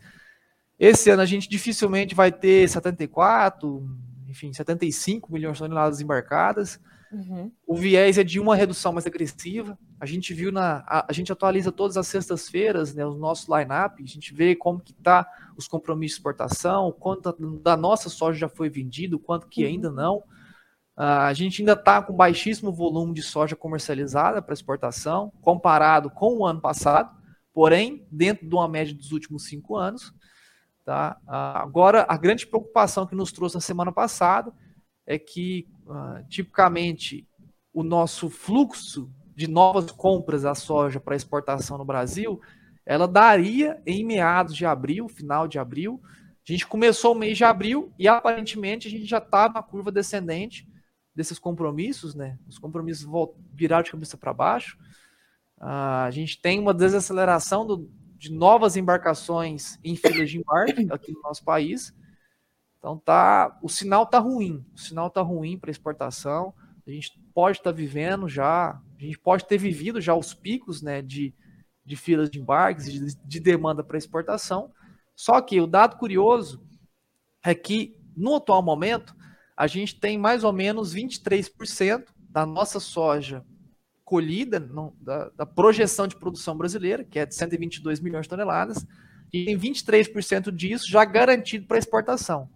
Esse 0.78 1.10
ano 1.10 1.22
a 1.22 1.26
gente 1.26 1.48
dificilmente 1.48 2.14
vai 2.14 2.30
ter 2.30 2.68
74, 2.68 3.84
enfim, 4.28 4.52
75 4.52 5.32
milhões 5.32 5.54
de 5.54 5.64
toneladas 5.64 6.00
embarcadas. 6.00 6.80
Uhum. 7.10 7.50
O 7.66 7.74
viés 7.74 8.18
é 8.18 8.24
de 8.24 8.38
uma 8.38 8.54
redução 8.54 8.92
mais 8.92 9.06
agressiva. 9.06 9.78
A 9.98 10.04
gente 10.04 10.34
viu 10.34 10.52
na. 10.52 10.84
A, 10.86 11.06
a 11.08 11.12
gente 11.12 11.32
atualiza 11.32 11.72
todas 11.72 11.96
as 11.96 12.06
sextas-feiras 12.06 12.94
né, 12.94 13.04
o 13.04 13.14
nosso 13.14 13.52
line-up, 13.54 14.02
a 14.02 14.06
gente 14.06 14.34
vê 14.34 14.54
como 14.54 14.78
que 14.78 14.92
está 14.92 15.26
os 15.56 15.66
compromissos 15.66 16.16
de 16.16 16.20
exportação, 16.20 16.92
quanto 16.92 17.34
da 17.60 17.76
nossa 17.76 18.08
soja 18.08 18.38
já 18.38 18.48
foi 18.48 18.68
vendido, 18.68 19.18
quanto 19.18 19.48
que 19.48 19.64
uhum. 19.64 19.70
ainda 19.70 19.90
não. 19.90 20.16
Uh, 20.96 21.26
a 21.26 21.32
gente 21.32 21.62
ainda 21.62 21.72
está 21.72 22.02
com 22.02 22.12
baixíssimo 22.12 22.72
volume 22.72 23.14
de 23.14 23.22
soja 23.22 23.56
comercializada 23.56 24.42
para 24.42 24.52
exportação, 24.52 25.32
comparado 25.40 26.10
com 26.10 26.38
o 26.38 26.46
ano 26.46 26.60
passado, 26.60 27.16
porém, 27.54 28.06
dentro 28.10 28.46
de 28.46 28.54
uma 28.54 28.68
média 28.68 28.94
dos 28.94 29.12
últimos 29.12 29.44
cinco 29.44 29.76
anos. 29.76 30.12
Tá? 30.88 31.18
Uh, 31.26 31.58
agora, 31.58 32.06
a 32.08 32.16
grande 32.16 32.46
preocupação 32.46 33.06
que 33.06 33.14
nos 33.14 33.30
trouxe 33.30 33.56
na 33.56 33.60
semana 33.60 33.92
passada 33.92 34.50
é 35.06 35.18
que, 35.18 35.68
uh, 35.84 36.26
tipicamente, 36.30 37.28
o 37.74 37.82
nosso 37.82 38.30
fluxo 38.30 39.12
de 39.36 39.46
novas 39.46 39.90
compras 39.90 40.44
da 40.44 40.54
soja 40.54 40.98
para 40.98 41.14
exportação 41.14 41.76
no 41.76 41.84
Brasil, 41.84 42.40
ela 42.86 43.06
daria 43.06 43.82
em 43.84 44.02
meados 44.02 44.56
de 44.56 44.64
abril, 44.64 45.10
final 45.10 45.46
de 45.46 45.58
abril. 45.58 46.00
A 46.48 46.50
gente 46.50 46.66
começou 46.66 47.14
o 47.14 47.18
mês 47.18 47.36
de 47.36 47.44
abril 47.44 47.92
e 47.98 48.08
aparentemente 48.08 48.88
a 48.88 48.90
gente 48.90 49.04
já 49.04 49.18
está 49.18 49.46
na 49.46 49.62
curva 49.62 49.92
descendente 49.92 50.66
desses 51.14 51.38
compromissos, 51.38 52.14
né? 52.14 52.38
Os 52.48 52.58
compromissos 52.58 53.06
viraram 53.52 53.82
de 53.82 53.90
cabeça 53.90 54.16
para 54.16 54.32
baixo. 54.32 54.78
Uh, 55.58 56.06
a 56.06 56.10
gente 56.10 56.40
tem 56.40 56.58
uma 56.58 56.72
desaceleração 56.72 57.66
do, 57.66 57.90
de 58.18 58.32
novas 58.32 58.76
embarcações 58.76 59.78
em 59.84 59.94
filas 59.96 60.28
de 60.28 60.38
embarque 60.38 60.86
aqui 60.90 61.12
no 61.12 61.22
nosso 61.22 61.44
país. 61.44 61.94
Então 62.78 62.98
tá, 62.98 63.56
o 63.62 63.68
sinal 63.68 64.04
tá 64.04 64.18
ruim, 64.18 64.64
o 64.74 64.78
sinal 64.78 65.08
tá 65.08 65.22
ruim 65.22 65.58
para 65.58 65.70
exportação. 65.70 66.52
A 66.86 66.90
gente 66.90 67.18
pode 67.34 67.58
estar 67.58 67.70
tá 67.70 67.76
vivendo 67.76 68.28
já, 68.28 68.70
a 68.70 69.00
gente 69.00 69.18
pode 69.18 69.44
ter 69.46 69.58
vivido 69.58 70.00
já 70.00 70.14
os 70.14 70.34
picos, 70.34 70.82
né, 70.82 71.02
de, 71.02 71.34
de 71.84 71.96
filas 71.96 72.30
de 72.30 72.40
embarques, 72.40 72.90
de, 72.90 73.14
de 73.14 73.40
demanda 73.40 73.84
para 73.84 73.98
exportação. 73.98 74.72
Só 75.14 75.40
que 75.40 75.60
o 75.60 75.66
dado 75.66 75.96
curioso 75.96 76.62
é 77.44 77.54
que 77.54 77.96
no 78.16 78.36
atual 78.36 78.62
momento 78.62 79.14
a 79.56 79.66
gente 79.66 79.98
tem 79.98 80.16
mais 80.16 80.44
ou 80.44 80.52
menos 80.52 80.94
23% 80.94 82.06
da 82.30 82.46
nossa 82.46 82.80
soja 82.80 83.44
colhida, 84.08 84.58
não, 84.58 84.94
da, 84.98 85.28
da, 85.36 85.44
projeção 85.44 86.08
de 86.08 86.16
produção 86.16 86.56
brasileira, 86.56 87.04
que 87.04 87.18
é 87.18 87.26
de 87.26 87.34
122 87.34 88.00
milhões 88.00 88.22
de 88.22 88.30
toneladas, 88.30 88.86
e 89.30 89.44
tem 89.44 89.58
23% 89.58 90.50
disso 90.50 90.90
já 90.90 91.04
garantido 91.04 91.66
para 91.66 91.76
exportação. 91.76 92.48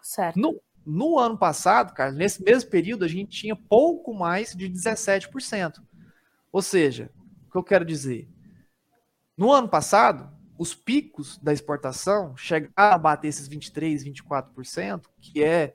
Certo. 0.00 0.38
No, 0.38 0.62
no 0.86 1.18
ano 1.18 1.36
passado, 1.36 1.92
cara, 1.92 2.12
nesse 2.12 2.40
mesmo 2.44 2.70
período, 2.70 3.04
a 3.04 3.08
gente 3.08 3.36
tinha 3.36 3.56
pouco 3.56 4.14
mais 4.14 4.54
de 4.54 4.70
17%. 4.70 5.82
Ou 6.52 6.62
seja, 6.62 7.10
o 7.48 7.50
que 7.50 7.58
eu 7.58 7.64
quero 7.64 7.84
dizer? 7.84 8.28
No 9.36 9.50
ano 9.50 9.68
passado, 9.68 10.30
os 10.56 10.72
picos 10.72 11.36
da 11.38 11.52
exportação 11.52 12.36
chegaram 12.36 12.72
a 12.76 12.96
bater 12.96 13.26
esses 13.26 13.48
23%, 13.48 14.04
24%, 14.04 15.02
que 15.20 15.42
é 15.42 15.74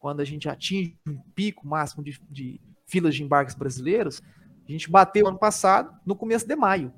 quando 0.00 0.18
a 0.18 0.24
gente 0.24 0.48
atinge 0.48 0.98
um 1.06 1.16
pico 1.32 1.64
máximo 1.64 2.02
de, 2.02 2.20
de 2.28 2.60
filas 2.90 3.14
de 3.14 3.22
embarques 3.22 3.54
brasileiros, 3.54 4.20
a 4.68 4.70
gente 4.70 4.90
bateu 4.90 5.26
ano 5.26 5.38
passado, 5.38 5.94
no 6.04 6.14
começo 6.14 6.46
de 6.46 6.56
maio. 6.56 6.92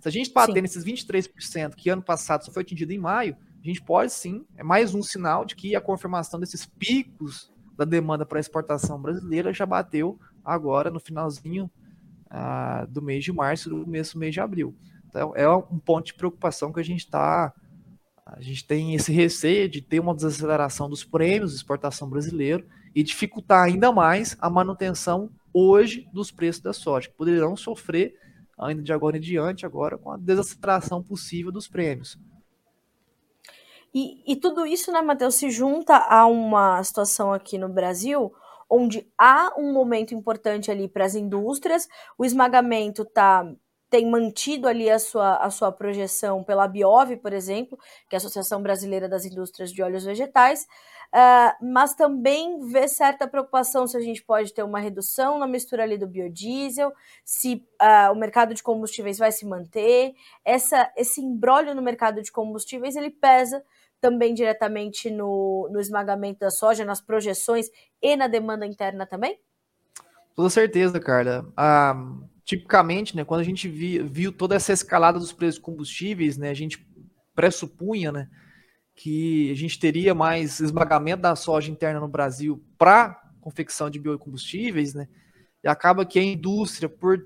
Se 0.00 0.08
a 0.08 0.10
gente 0.10 0.32
bater 0.32 0.54
Sim. 0.54 0.62
nesses 0.62 0.84
23% 0.84 1.74
que 1.74 1.90
ano 1.90 2.02
passado 2.02 2.44
só 2.44 2.52
foi 2.52 2.62
atingido 2.62 2.92
em 2.92 2.98
maio, 2.98 3.36
a 3.62 3.66
gente 3.66 3.82
pode 3.82 4.12
sim, 4.12 4.46
é 4.56 4.62
mais 4.62 4.94
um 4.94 5.02
sinal 5.02 5.44
de 5.44 5.54
que 5.54 5.76
a 5.76 5.80
confirmação 5.80 6.40
desses 6.40 6.64
picos 6.64 7.52
da 7.76 7.84
demanda 7.84 8.24
para 8.24 8.40
exportação 8.40 9.00
brasileira 9.00 9.52
já 9.52 9.66
bateu 9.66 10.18
agora 10.42 10.90
no 10.90 10.98
finalzinho 10.98 11.70
ah, 12.30 12.86
do 12.88 13.02
mês 13.02 13.22
de 13.22 13.32
março, 13.32 13.68
do 13.68 13.84
começo 13.84 14.14
do 14.14 14.20
mês 14.20 14.32
de 14.32 14.40
abril. 14.40 14.74
Então 15.06 15.34
é 15.36 15.48
um 15.48 15.78
ponto 15.78 16.06
de 16.06 16.14
preocupação 16.14 16.72
que 16.72 16.80
a 16.80 16.84
gente 16.84 17.00
está. 17.00 17.52
A 18.24 18.40
gente 18.40 18.66
tem 18.66 18.94
esse 18.94 19.12
receio 19.12 19.68
de 19.68 19.82
ter 19.82 20.00
uma 20.00 20.14
desaceleração 20.14 20.88
dos 20.88 21.04
prêmios 21.04 21.50
de 21.50 21.56
exportação 21.56 22.08
brasileiro 22.08 22.66
e 22.94 23.02
dificultar 23.02 23.64
ainda 23.64 23.92
mais 23.92 24.36
a 24.40 24.50
manutenção 24.50 25.30
hoje 25.52 26.08
dos 26.12 26.30
preços 26.30 26.62
da 26.62 26.72
soja, 26.72 27.08
que 27.08 27.14
poderão 27.14 27.56
sofrer 27.56 28.14
ainda 28.58 28.82
de 28.82 28.92
agora 28.92 29.16
em 29.16 29.20
diante, 29.20 29.64
agora 29.64 29.96
com 29.96 30.12
a 30.12 30.16
desaceleração 30.16 31.02
possível 31.02 31.50
dos 31.50 31.66
prêmios. 31.66 32.18
E, 33.92 34.22
e 34.32 34.36
tudo 34.36 34.64
isso, 34.64 34.92
né, 34.92 35.00
Matheus, 35.02 35.34
se 35.34 35.50
junta 35.50 35.96
a 35.96 36.26
uma 36.26 36.82
situação 36.84 37.32
aqui 37.32 37.58
no 37.58 37.68
Brasil 37.68 38.32
onde 38.70 39.10
há 39.18 39.52
um 39.58 39.72
momento 39.72 40.14
importante 40.14 40.70
ali 40.70 40.88
para 40.88 41.04
as 41.04 41.16
indústrias, 41.16 41.88
o 42.16 42.24
esmagamento 42.24 43.04
tá 43.04 43.44
tem 43.90 44.08
mantido 44.08 44.68
ali 44.68 44.88
a 44.88 45.00
sua, 45.00 45.36
a 45.38 45.50
sua 45.50 45.72
projeção 45.72 46.44
pela 46.44 46.68
Biov, 46.68 47.16
por 47.16 47.32
exemplo, 47.32 47.76
que 48.08 48.14
é 48.14 48.16
a 48.16 48.18
Associação 48.18 48.62
Brasileira 48.62 49.08
das 49.08 49.24
Indústrias 49.24 49.72
de 49.72 49.82
Óleos 49.82 50.04
Vegetais, 50.04 50.68
uh, 51.12 51.66
mas 51.66 51.94
também 51.94 52.60
vê 52.68 52.86
certa 52.86 53.26
preocupação 53.26 53.88
se 53.88 53.96
a 53.96 54.00
gente 54.00 54.22
pode 54.22 54.54
ter 54.54 54.62
uma 54.62 54.78
redução 54.78 55.40
na 55.40 55.46
mistura 55.46 55.82
ali 55.82 55.98
do 55.98 56.06
biodiesel, 56.06 56.92
se 57.24 57.66
uh, 57.82 58.12
o 58.12 58.14
mercado 58.14 58.54
de 58.54 58.62
combustíveis 58.62 59.18
vai 59.18 59.32
se 59.32 59.44
manter. 59.44 60.14
Essa, 60.44 60.90
esse 60.96 61.20
embrólio 61.20 61.74
no 61.74 61.82
mercado 61.82 62.22
de 62.22 62.30
combustíveis 62.30 62.94
ele 62.94 63.10
pesa 63.10 63.62
também 64.00 64.32
diretamente 64.32 65.10
no, 65.10 65.68
no 65.70 65.80
esmagamento 65.80 66.38
da 66.38 66.50
soja, 66.50 66.84
nas 66.84 67.00
projeções 67.00 67.66
e 68.00 68.16
na 68.16 68.28
demanda 68.28 68.64
interna 68.64 69.04
também? 69.04 69.38
Toda 70.34 70.48
certeza, 70.48 70.98
Carla. 70.98 71.44
Ah, 71.56 71.94
tipicamente, 72.50 73.14
né, 73.14 73.24
quando 73.24 73.42
a 73.42 73.44
gente 73.44 73.68
viu, 73.68 74.04
viu 74.08 74.32
toda 74.32 74.56
essa 74.56 74.72
escalada 74.72 75.20
dos 75.20 75.32
preços 75.32 75.54
de 75.54 75.60
combustíveis, 75.60 76.36
né, 76.36 76.50
a 76.50 76.54
gente 76.54 76.84
pressupunha 77.32 78.10
né, 78.10 78.28
que 78.92 79.52
a 79.52 79.54
gente 79.54 79.78
teria 79.78 80.16
mais 80.16 80.58
esmagamento 80.58 81.22
da 81.22 81.36
soja 81.36 81.70
interna 81.70 82.00
no 82.00 82.08
Brasil 82.08 82.60
para 82.76 83.22
confecção 83.40 83.88
de 83.88 84.00
biocombustíveis, 84.00 84.94
né, 84.94 85.06
e 85.62 85.68
acaba 85.68 86.04
que 86.04 86.18
a 86.18 86.24
indústria, 86.24 86.88
por 86.88 87.24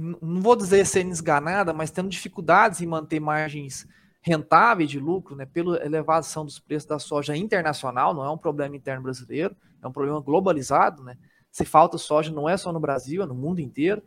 não 0.00 0.40
vou 0.42 0.56
dizer 0.56 0.84
ser 0.84 1.06
esganada, 1.06 1.72
mas 1.72 1.92
tendo 1.92 2.08
dificuldades 2.08 2.80
em 2.80 2.86
manter 2.86 3.20
margens 3.20 3.86
rentáveis 4.20 4.90
de 4.90 4.98
lucro, 4.98 5.36
né, 5.36 5.46
pela 5.46 5.80
elevação 5.84 6.44
dos 6.44 6.58
preços 6.58 6.88
da 6.88 6.98
soja 6.98 7.36
internacional, 7.36 8.12
não 8.14 8.24
é 8.24 8.30
um 8.30 8.38
problema 8.38 8.74
interno 8.74 9.04
brasileiro, 9.04 9.54
é 9.80 9.86
um 9.86 9.92
problema 9.92 10.20
globalizado, 10.20 11.04
né? 11.04 11.16
Se 11.54 11.64
falta 11.64 11.96
soja 11.96 12.32
não 12.32 12.48
é 12.48 12.56
só 12.56 12.72
no 12.72 12.80
Brasil, 12.80 13.22
é 13.22 13.26
no 13.26 13.34
mundo 13.34 13.60
inteiro. 13.60 14.02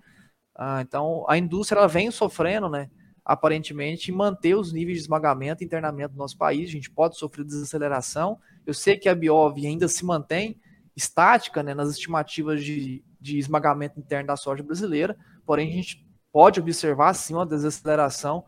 Ah, 0.53 0.81
então 0.81 1.23
a 1.29 1.38
indústria 1.38 1.79
ela 1.79 1.88
vem 1.88 2.12
sofrendo, 2.12 2.67
né? 2.67 2.89
Aparentemente, 3.23 4.12
manter 4.12 4.53
os 4.53 4.73
níveis 4.73 4.97
de 4.97 5.03
esmagamento 5.03 5.63
e 5.63 5.65
internamento 5.65 6.13
do 6.13 6.17
nosso 6.17 6.38
país. 6.38 6.67
A 6.67 6.73
gente 6.73 6.91
pode 6.91 7.17
sofrer 7.17 7.45
desaceleração. 7.45 8.38
Eu 8.65 8.73
sei 8.73 8.97
que 8.97 9.07
a 9.07 9.15
Biov 9.15 9.65
ainda 9.65 9.88
se 9.88 10.03
mantém 10.03 10.60
estática 10.93 11.63
né, 11.63 11.73
nas 11.73 11.89
estimativas 11.89 12.62
de, 12.65 13.01
de 13.17 13.38
esmagamento 13.38 13.97
interno 13.97 14.27
da 14.27 14.36
soja 14.36 14.62
brasileira, 14.62 15.17
porém 15.45 15.69
a 15.69 15.73
gente 15.73 16.05
pode 16.33 16.60
observar 16.60 17.13
sim 17.13 17.33
uma 17.33 17.45
desaceleração 17.45 18.43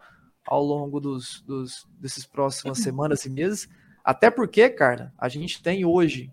ao 0.46 0.62
longo 0.62 1.00
dos, 1.00 1.42
dos 1.44 1.88
desses 2.02 2.26
próximas 2.26 2.80
semanas 2.80 3.24
e 3.24 3.30
meses. 3.30 3.70
Até 4.04 4.30
porque, 4.30 4.68
cara, 4.68 5.14
a 5.18 5.30
gente 5.30 5.64
tem 5.64 5.86
hoje 5.86 6.30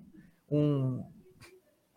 um, 0.51 1.05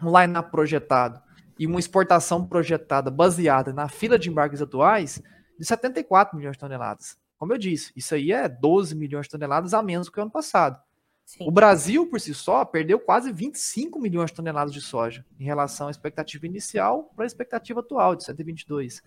um 0.01 0.17
line-up 0.17 0.49
projetado 0.49 1.21
e 1.57 1.67
uma 1.67 1.79
exportação 1.79 2.45
projetada 2.45 3.11
baseada 3.11 3.73
na 3.73 3.89
fila 3.89 4.17
de 4.17 4.29
embarques 4.29 4.61
atuais 4.61 5.21
de 5.57 5.65
74 5.65 6.37
milhões 6.37 6.55
de 6.55 6.59
toneladas. 6.59 7.17
Como 7.37 7.53
eu 7.53 7.57
disse, 7.57 7.91
isso 7.95 8.15
aí 8.15 8.31
é 8.31 8.47
12 8.47 8.95
milhões 8.95 9.25
de 9.25 9.31
toneladas 9.31 9.73
a 9.73 9.81
menos 9.81 10.09
que 10.09 10.19
o 10.19 10.21
ano 10.21 10.31
passado. 10.31 10.77
Sim. 11.25 11.45
O 11.47 11.51
Brasil, 11.51 12.07
por 12.07 12.19
si 12.19 12.33
só, 12.33 12.65
perdeu 12.65 12.99
quase 12.99 13.31
25 13.31 13.99
milhões 13.99 14.31
de 14.31 14.37
toneladas 14.37 14.73
de 14.73 14.81
soja 14.81 15.23
em 15.39 15.43
relação 15.43 15.87
à 15.87 15.91
expectativa 15.91 16.47
inicial 16.47 17.11
para 17.15 17.23
a 17.23 17.27
expectativa 17.27 17.81
atual 17.81 18.15
de 18.15 18.23
122. 18.23 19.03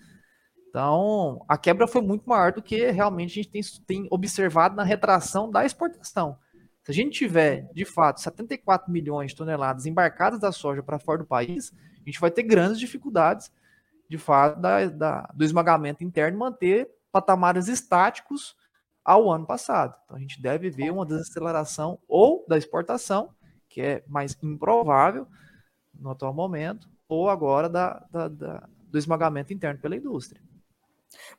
Então, 0.68 1.44
a 1.48 1.58
quebra 1.58 1.86
foi 1.86 2.00
muito 2.00 2.28
maior 2.28 2.52
do 2.52 2.62
que 2.62 2.90
realmente 2.90 3.32
a 3.32 3.42
gente 3.42 3.50
tem, 3.50 3.62
tem 3.86 4.08
observado 4.10 4.76
na 4.76 4.84
retração 4.84 5.50
da 5.50 5.66
exportação. 5.66 6.38
Se 6.84 6.90
a 6.90 6.94
gente 6.94 7.16
tiver, 7.16 7.70
de 7.72 7.84
fato, 7.84 8.20
74 8.20 8.90
milhões 8.90 9.30
de 9.30 9.36
toneladas 9.36 9.86
embarcadas 9.86 10.40
da 10.40 10.50
soja 10.50 10.82
para 10.82 10.98
fora 10.98 11.18
do 11.18 11.26
país, 11.26 11.72
a 11.94 12.04
gente 12.04 12.20
vai 12.20 12.30
ter 12.30 12.42
grandes 12.42 12.78
dificuldades, 12.78 13.52
de 14.08 14.18
fato, 14.18 14.60
da, 14.60 14.86
da, 14.86 15.30
do 15.34 15.44
esmagamento 15.44 16.02
interno 16.02 16.38
manter 16.38 16.90
patamares 17.10 17.68
estáticos 17.68 18.56
ao 19.04 19.30
ano 19.30 19.46
passado. 19.46 19.94
Então, 20.04 20.16
a 20.16 20.20
gente 20.20 20.40
deve 20.42 20.70
ver 20.70 20.90
uma 20.90 21.06
desaceleração 21.06 21.98
ou 22.08 22.44
da 22.48 22.58
exportação, 22.58 23.34
que 23.68 23.80
é 23.80 24.04
mais 24.06 24.36
improvável 24.42 25.26
no 25.94 26.10
atual 26.10 26.34
momento, 26.34 26.88
ou 27.08 27.28
agora 27.28 27.68
da, 27.68 28.04
da, 28.10 28.28
da 28.28 28.68
do 28.92 28.98
esmagamento 28.98 29.52
interno 29.54 29.80
pela 29.80 29.96
indústria. 29.96 30.40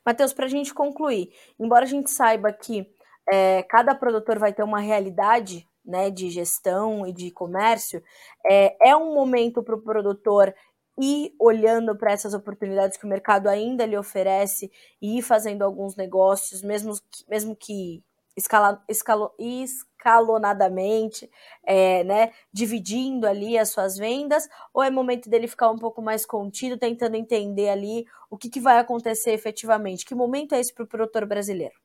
Matheus, 0.04 0.32
para 0.32 0.46
a 0.46 0.48
gente 0.48 0.74
concluir, 0.74 1.32
embora 1.58 1.84
a 1.84 1.88
gente 1.88 2.10
saiba 2.10 2.52
que 2.52 2.92
é, 3.32 3.62
cada 3.64 3.94
produtor 3.94 4.38
vai 4.38 4.52
ter 4.52 4.62
uma 4.62 4.80
realidade 4.80 5.68
né, 5.84 6.10
de 6.10 6.30
gestão 6.30 7.06
e 7.06 7.12
de 7.12 7.30
comércio, 7.30 8.02
é, 8.50 8.90
é 8.90 8.96
um 8.96 9.14
momento 9.14 9.62
para 9.62 9.74
o 9.74 9.82
produtor 9.82 10.54
ir 10.98 11.34
olhando 11.40 11.96
para 11.96 12.12
essas 12.12 12.34
oportunidades 12.34 12.96
que 12.96 13.04
o 13.04 13.08
mercado 13.08 13.48
ainda 13.48 13.84
lhe 13.84 13.96
oferece 13.96 14.70
e 15.02 15.18
ir 15.18 15.22
fazendo 15.22 15.62
alguns 15.62 15.96
negócios, 15.96 16.62
mesmo 16.62 16.94
que, 16.94 17.24
mesmo 17.28 17.56
que 17.56 18.02
escala, 18.36 18.82
escalo, 18.88 19.32
escalonadamente, 19.38 21.30
é, 21.64 22.04
né, 22.04 22.32
dividindo 22.52 23.26
ali 23.26 23.58
as 23.58 23.70
suas 23.70 23.96
vendas, 23.96 24.48
ou 24.72 24.82
é 24.82 24.90
momento 24.90 25.28
dele 25.28 25.48
ficar 25.48 25.70
um 25.70 25.78
pouco 25.78 26.00
mais 26.00 26.24
contido, 26.24 26.78
tentando 26.78 27.16
entender 27.16 27.68
ali 27.70 28.06
o 28.30 28.36
que, 28.36 28.48
que 28.50 28.60
vai 28.60 28.78
acontecer 28.78 29.32
efetivamente? 29.32 30.04
Que 30.04 30.14
momento 30.14 30.54
é 30.54 30.60
esse 30.60 30.72
para 30.72 30.84
o 30.84 30.88
produtor 30.88 31.26
brasileiro? 31.26 31.83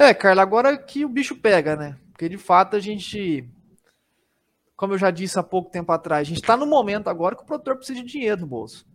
É, 0.00 0.14
Carla, 0.14 0.42
agora 0.42 0.78
que 0.78 1.04
o 1.04 1.08
bicho 1.08 1.34
pega, 1.34 1.74
né? 1.74 1.98
Porque 2.12 2.28
de 2.28 2.38
fato 2.38 2.76
a 2.76 2.78
gente, 2.78 3.44
como 4.76 4.94
eu 4.94 4.98
já 4.98 5.10
disse 5.10 5.36
há 5.40 5.42
pouco 5.42 5.72
tempo 5.72 5.90
atrás, 5.90 6.20
a 6.20 6.28
gente 6.28 6.40
está 6.40 6.56
no 6.56 6.66
momento 6.66 7.08
agora 7.08 7.34
que 7.34 7.42
o 7.42 7.44
produtor 7.44 7.74
precisa 7.74 8.00
de 8.00 8.06
dinheiro 8.06 8.42
no 8.42 8.46
bolso. 8.46 8.86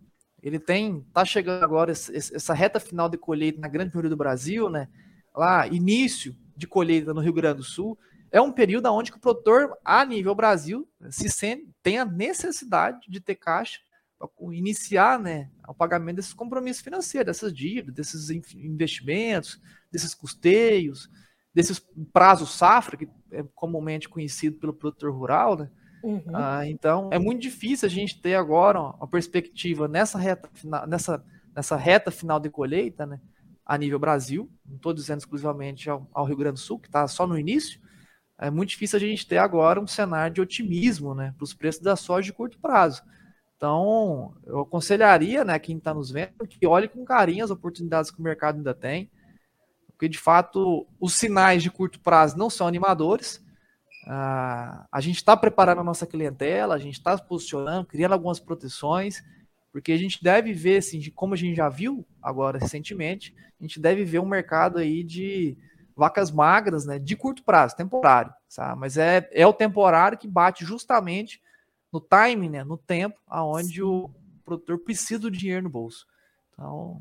Ele 0.42 0.58
tem, 0.58 1.02
tá 1.12 1.22
chegando 1.22 1.62
agora 1.62 1.92
essa 1.92 2.54
reta 2.54 2.80
final 2.80 3.10
de 3.10 3.18
colheita 3.18 3.60
na 3.60 3.68
grande 3.68 3.92
maioria 3.92 4.08
do 4.08 4.16
Brasil, 4.16 4.70
né? 4.70 4.88
Lá, 5.36 5.66
início 5.66 6.34
de 6.56 6.66
colheita 6.66 7.12
no 7.12 7.20
Rio 7.20 7.34
Grande 7.34 7.58
do 7.58 7.64
Sul, 7.64 7.98
é 8.32 8.40
um 8.40 8.50
período 8.50 8.90
onde 8.90 9.12
o 9.12 9.20
produtor, 9.20 9.76
a 9.84 10.06
nível 10.06 10.34
Brasil, 10.34 10.88
se 11.10 11.28
sente, 11.28 11.68
tem 11.82 11.98
a 11.98 12.06
necessidade 12.06 13.10
de 13.10 13.20
ter 13.20 13.34
caixa 13.34 13.78
iniciar 14.52 15.18
né, 15.18 15.50
o 15.68 15.74
pagamento 15.74 16.16
desses 16.16 16.32
compromissos 16.32 16.82
financeiros, 16.82 17.26
dessas 17.26 17.52
dívidas, 17.52 17.94
desses 17.94 18.30
investimentos, 18.30 19.60
desses 19.90 20.14
custeios, 20.14 21.08
desses 21.54 21.80
prazos 22.12 22.50
safra, 22.50 22.96
que 22.96 23.08
é 23.30 23.44
comumente 23.54 24.08
conhecido 24.08 24.58
pelo 24.58 24.72
produtor 24.72 25.12
rural, 25.12 25.56
né? 25.56 25.70
Uhum. 26.02 26.22
Ah, 26.34 26.66
então, 26.68 27.08
é 27.10 27.18
muito 27.18 27.40
difícil 27.40 27.86
a 27.86 27.90
gente 27.90 28.20
ter 28.20 28.34
agora 28.34 28.78
uma 28.78 29.08
perspectiva 29.08 29.88
nessa 29.88 30.18
reta, 30.18 30.50
nessa, 30.86 31.24
nessa 31.56 31.76
reta 31.76 32.10
final 32.10 32.38
de 32.38 32.50
colheita, 32.50 33.06
né? 33.06 33.20
A 33.64 33.78
nível 33.78 33.98
Brasil, 33.98 34.50
não 34.66 34.76
estou 34.76 34.92
dizendo 34.92 35.20
exclusivamente 35.20 35.88
ao, 35.88 36.06
ao, 36.12 36.26
Rio 36.26 36.36
Grande 36.36 36.54
do 36.54 36.60
Sul, 36.60 36.78
que 36.78 36.88
está 36.88 37.08
só 37.08 37.26
no 37.26 37.38
início, 37.38 37.80
é 38.38 38.50
muito 38.50 38.70
difícil 38.70 38.98
a 38.98 39.00
gente 39.00 39.26
ter 39.26 39.38
agora 39.38 39.80
um 39.80 39.86
cenário 39.86 40.34
de 40.34 40.40
otimismo, 40.42 41.14
né? 41.14 41.32
Para 41.36 41.44
os 41.44 41.54
preços 41.54 41.80
da 41.80 41.96
soja 41.96 42.26
de 42.26 42.32
curto 42.34 42.58
prazo. 42.58 43.02
Então, 43.56 44.34
eu 44.44 44.60
aconselharia, 44.60 45.44
né, 45.44 45.58
quem 45.58 45.78
está 45.78 45.94
nos 45.94 46.10
vendo, 46.10 46.46
que 46.48 46.66
olhe 46.66 46.88
com 46.88 47.04
carinho 47.04 47.44
as 47.44 47.50
oportunidades 47.50 48.10
que 48.10 48.20
o 48.20 48.22
mercado 48.22 48.56
ainda 48.56 48.74
tem, 48.74 49.10
porque 49.88 50.08
de 50.08 50.18
fato 50.18 50.86
os 51.00 51.14
sinais 51.14 51.62
de 51.62 51.70
curto 51.70 52.00
prazo 52.00 52.36
não 52.36 52.50
são 52.50 52.66
animadores. 52.66 53.42
Ah, 54.06 54.86
a 54.92 55.00
gente 55.00 55.16
está 55.16 55.36
preparando 55.36 55.80
a 55.80 55.84
nossa 55.84 56.06
clientela, 56.06 56.74
a 56.74 56.78
gente 56.78 56.94
está 56.94 57.16
se 57.16 57.26
posicionando, 57.26 57.86
criando 57.86 58.12
algumas 58.12 58.38
proteções, 58.38 59.22
porque 59.72 59.92
a 59.92 59.96
gente 59.96 60.22
deve 60.22 60.52
ver, 60.52 60.78
assim, 60.78 60.98
de 60.98 61.10
como 61.10 61.34
a 61.34 61.36
gente 61.36 61.56
já 61.56 61.68
viu 61.68 62.06
agora 62.22 62.58
recentemente, 62.58 63.34
a 63.58 63.62
gente 63.62 63.80
deve 63.80 64.04
ver 64.04 64.18
um 64.18 64.26
mercado 64.26 64.78
aí 64.78 65.02
de 65.02 65.56
vacas 65.96 66.30
magras, 66.30 66.84
né, 66.84 66.98
de 66.98 67.16
curto 67.16 67.42
prazo, 67.44 67.76
temporário, 67.76 68.32
sabe? 68.48 68.78
Mas 68.78 68.98
é, 68.98 69.28
é 69.32 69.46
o 69.46 69.52
temporário 69.52 70.18
que 70.18 70.28
bate 70.28 70.64
justamente 70.64 71.40
no 71.94 72.00
timing, 72.00 72.48
né, 72.48 72.64
no 72.64 72.76
tempo, 72.76 73.20
aonde 73.24 73.74
Sim. 73.74 73.82
o 73.82 74.10
produtor 74.44 74.80
precisa 74.80 75.20
do 75.20 75.30
dinheiro 75.30 75.62
no 75.62 75.70
bolso. 75.70 76.04
Então, 76.52 77.00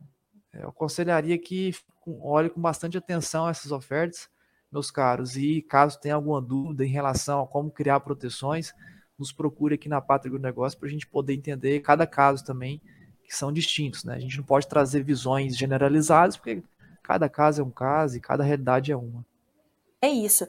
eu 0.53 0.69
aconselharia 0.69 1.35
que 1.39 1.73
olhe 2.21 2.47
com 2.47 2.61
bastante 2.61 2.95
atenção 2.95 3.49
essas 3.49 3.71
ofertas, 3.71 4.29
meus 4.71 4.91
caros, 4.91 5.35
e 5.35 5.63
caso 5.63 5.99
tenha 5.99 6.13
alguma 6.13 6.39
dúvida 6.39 6.85
em 6.85 6.89
relação 6.89 7.41
a 7.41 7.47
como 7.47 7.71
criar 7.71 8.01
proteções, 8.01 8.71
nos 9.17 9.31
procure 9.31 9.73
aqui 9.73 9.89
na 9.89 9.99
Pátria 9.99 10.31
do 10.31 10.37
Negócio 10.37 10.77
para 10.77 10.87
a 10.87 10.91
gente 10.91 11.07
poder 11.07 11.33
entender 11.33 11.79
cada 11.79 12.05
caso 12.05 12.45
também, 12.45 12.79
que 13.23 13.35
são 13.35 13.51
distintos. 13.51 14.03
Né? 14.03 14.13
A 14.13 14.19
gente 14.19 14.37
não 14.37 14.43
pode 14.43 14.67
trazer 14.67 15.03
visões 15.03 15.57
generalizadas, 15.57 16.37
porque 16.37 16.61
cada 17.01 17.27
caso 17.27 17.63
é 17.63 17.65
um 17.65 17.71
caso 17.71 18.15
e 18.15 18.21
cada 18.21 18.43
realidade 18.43 18.91
é 18.91 18.95
uma. 18.95 19.25
É 20.03 20.09
isso. 20.09 20.45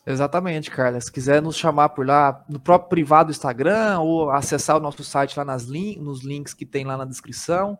Exatamente, 0.07 0.71
Carla. 0.71 1.01
Se 1.01 1.11
quiser 1.11 1.41
nos 1.41 1.57
chamar 1.57 1.91
por 1.91 2.07
lá, 2.07 2.45
no 2.49 2.61
próprio 2.61 2.91
privado 2.91 3.29
do 3.29 3.33
Instagram, 3.33 4.01
ou 4.01 4.31
acessar 4.31 4.77
o 4.77 4.81
nosso 4.81 5.03
site 5.03 5.39
lá 5.39 5.45
nas 5.45 5.65
link, 5.65 5.99
nos 5.99 6.23
links 6.23 6.53
que 6.53 6.67
tem 6.67 6.85
lá 6.85 6.97
na 6.97 7.07
descrição. 7.07 7.79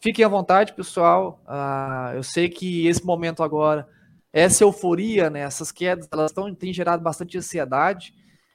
Fiquem 0.00 0.24
à 0.24 0.28
vontade, 0.28 0.74
pessoal. 0.74 1.42
Uh, 1.44 2.14
eu 2.14 2.22
sei 2.22 2.48
que 2.48 2.86
esse 2.86 3.04
momento 3.04 3.42
agora, 3.42 3.88
essa 4.36 4.64
euforia, 4.64 5.30
né, 5.30 5.40
essas 5.40 5.72
quedas, 5.72 6.06
elas 6.12 6.30
tão, 6.30 6.54
têm 6.54 6.70
gerado 6.70 7.02
bastante 7.02 7.38
ansiedade. 7.38 8.12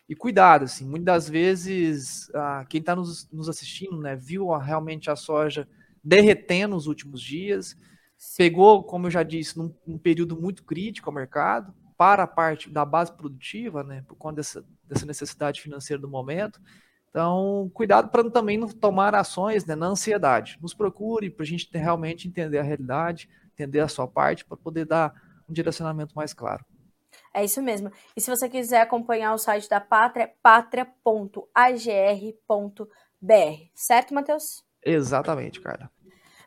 E 0.07 0.15
cuidado, 0.15 0.65
assim, 0.65 0.85
muitas 0.85 1.05
das 1.05 1.29
vezes, 1.29 2.29
uh, 2.29 2.67
quem 2.69 2.79
está 2.79 2.95
nos, 2.95 3.27
nos, 3.31 3.49
assistindo, 3.49 3.97
né, 3.99 4.15
viu 4.15 4.55
realmente 4.57 5.09
a 5.09 5.15
soja 5.15 5.67
derretendo 6.03 6.75
nos 6.75 6.85
últimos 6.85 7.19
dias, 7.19 7.75
pegou, 8.37 8.83
como 8.83 9.07
eu 9.07 9.11
já 9.11 9.23
disse, 9.23 9.57
num, 9.57 9.73
num 9.87 9.97
período 9.97 10.39
muito 10.39 10.63
crítico 10.63 11.09
ao 11.09 11.15
mercado, 11.15 11.73
para 11.97 12.23
a 12.23 12.27
parte 12.27 12.69
da 12.69 12.85
base 12.85 13.11
produtiva, 13.11 13.83
né, 13.83 14.03
por 14.07 14.15
conta 14.15 14.35
dessa, 14.35 14.63
dessa 14.87 15.05
necessidade 15.07 15.61
financeira 15.61 15.99
do 15.99 16.07
momento. 16.07 16.61
Então, 17.09 17.71
cuidado 17.73 18.09
para 18.09 18.29
também 18.29 18.55
não 18.55 18.67
tomar 18.67 19.15
ações 19.15 19.65
né, 19.65 19.75
na 19.75 19.87
ansiedade. 19.87 20.59
Nos 20.61 20.75
procure 20.75 21.31
para 21.31 21.43
a 21.43 21.47
gente 21.47 21.71
ter, 21.71 21.79
realmente 21.79 22.27
entender 22.27 22.59
a 22.59 22.63
realidade, 22.63 23.27
entender 23.51 23.79
a 23.79 23.87
sua 23.87 24.07
parte, 24.07 24.45
para 24.45 24.55
poder 24.55 24.85
dar 24.85 25.30
um 25.51 25.53
direcionamento 25.53 26.15
mais 26.15 26.33
claro. 26.33 26.65
É 27.33 27.43
isso 27.43 27.61
mesmo. 27.61 27.91
E 28.15 28.21
se 28.21 28.29
você 28.29 28.49
quiser 28.49 28.81
acompanhar 28.81 29.33
o 29.33 29.37
site 29.37 29.69
da 29.69 29.79
Pátria, 29.79 30.33
pátria.agr.br. 30.41 31.41
Certo, 33.73 34.13
Matheus? 34.13 34.63
Exatamente, 34.83 35.61
cara. 35.61 35.89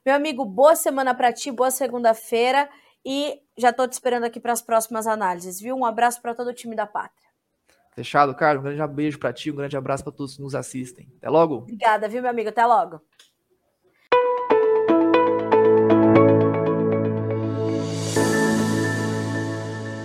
Meu 0.05 0.15
amigo, 0.15 0.45
boa 0.45 0.77
semana 0.77 1.15
para 1.15 1.33
ti, 1.33 1.51
boa 1.51 1.71
segunda-feira 1.71 2.69
e 3.05 3.41
já 3.57 3.71
estou 3.71 3.89
te 3.89 3.93
esperando 3.93 4.25
aqui 4.25 4.41
para 4.41 4.53
as 4.53 4.61
próximas 4.61 5.07
análises, 5.07 5.61
viu? 5.61 5.77
Um 5.77 5.85
abraço 5.85 6.21
para 6.21 6.35
todo 6.35 6.49
o 6.49 6.55
time 6.55 6.77
da 6.77 6.87
Pátria. 6.87 7.25
Fechado, 7.95 8.35
Carlos. 8.35 8.65
Um 8.65 8.77
grande 8.77 8.93
beijo 8.93 9.19
para 9.19 9.33
ti, 9.33 9.51
um 9.51 9.57
grande 9.57 9.77
abraço 9.77 10.03
para 10.03 10.13
todos 10.13 10.37
que 10.37 10.43
nos 10.43 10.55
assistem. 10.55 11.11
Até 11.17 11.31
logo. 11.31 11.59
Obrigada, 11.59 12.09
viu, 12.09 12.21
meu 12.21 12.31
amigo? 12.31 12.49
Até 12.49 12.67
logo. 12.67 13.01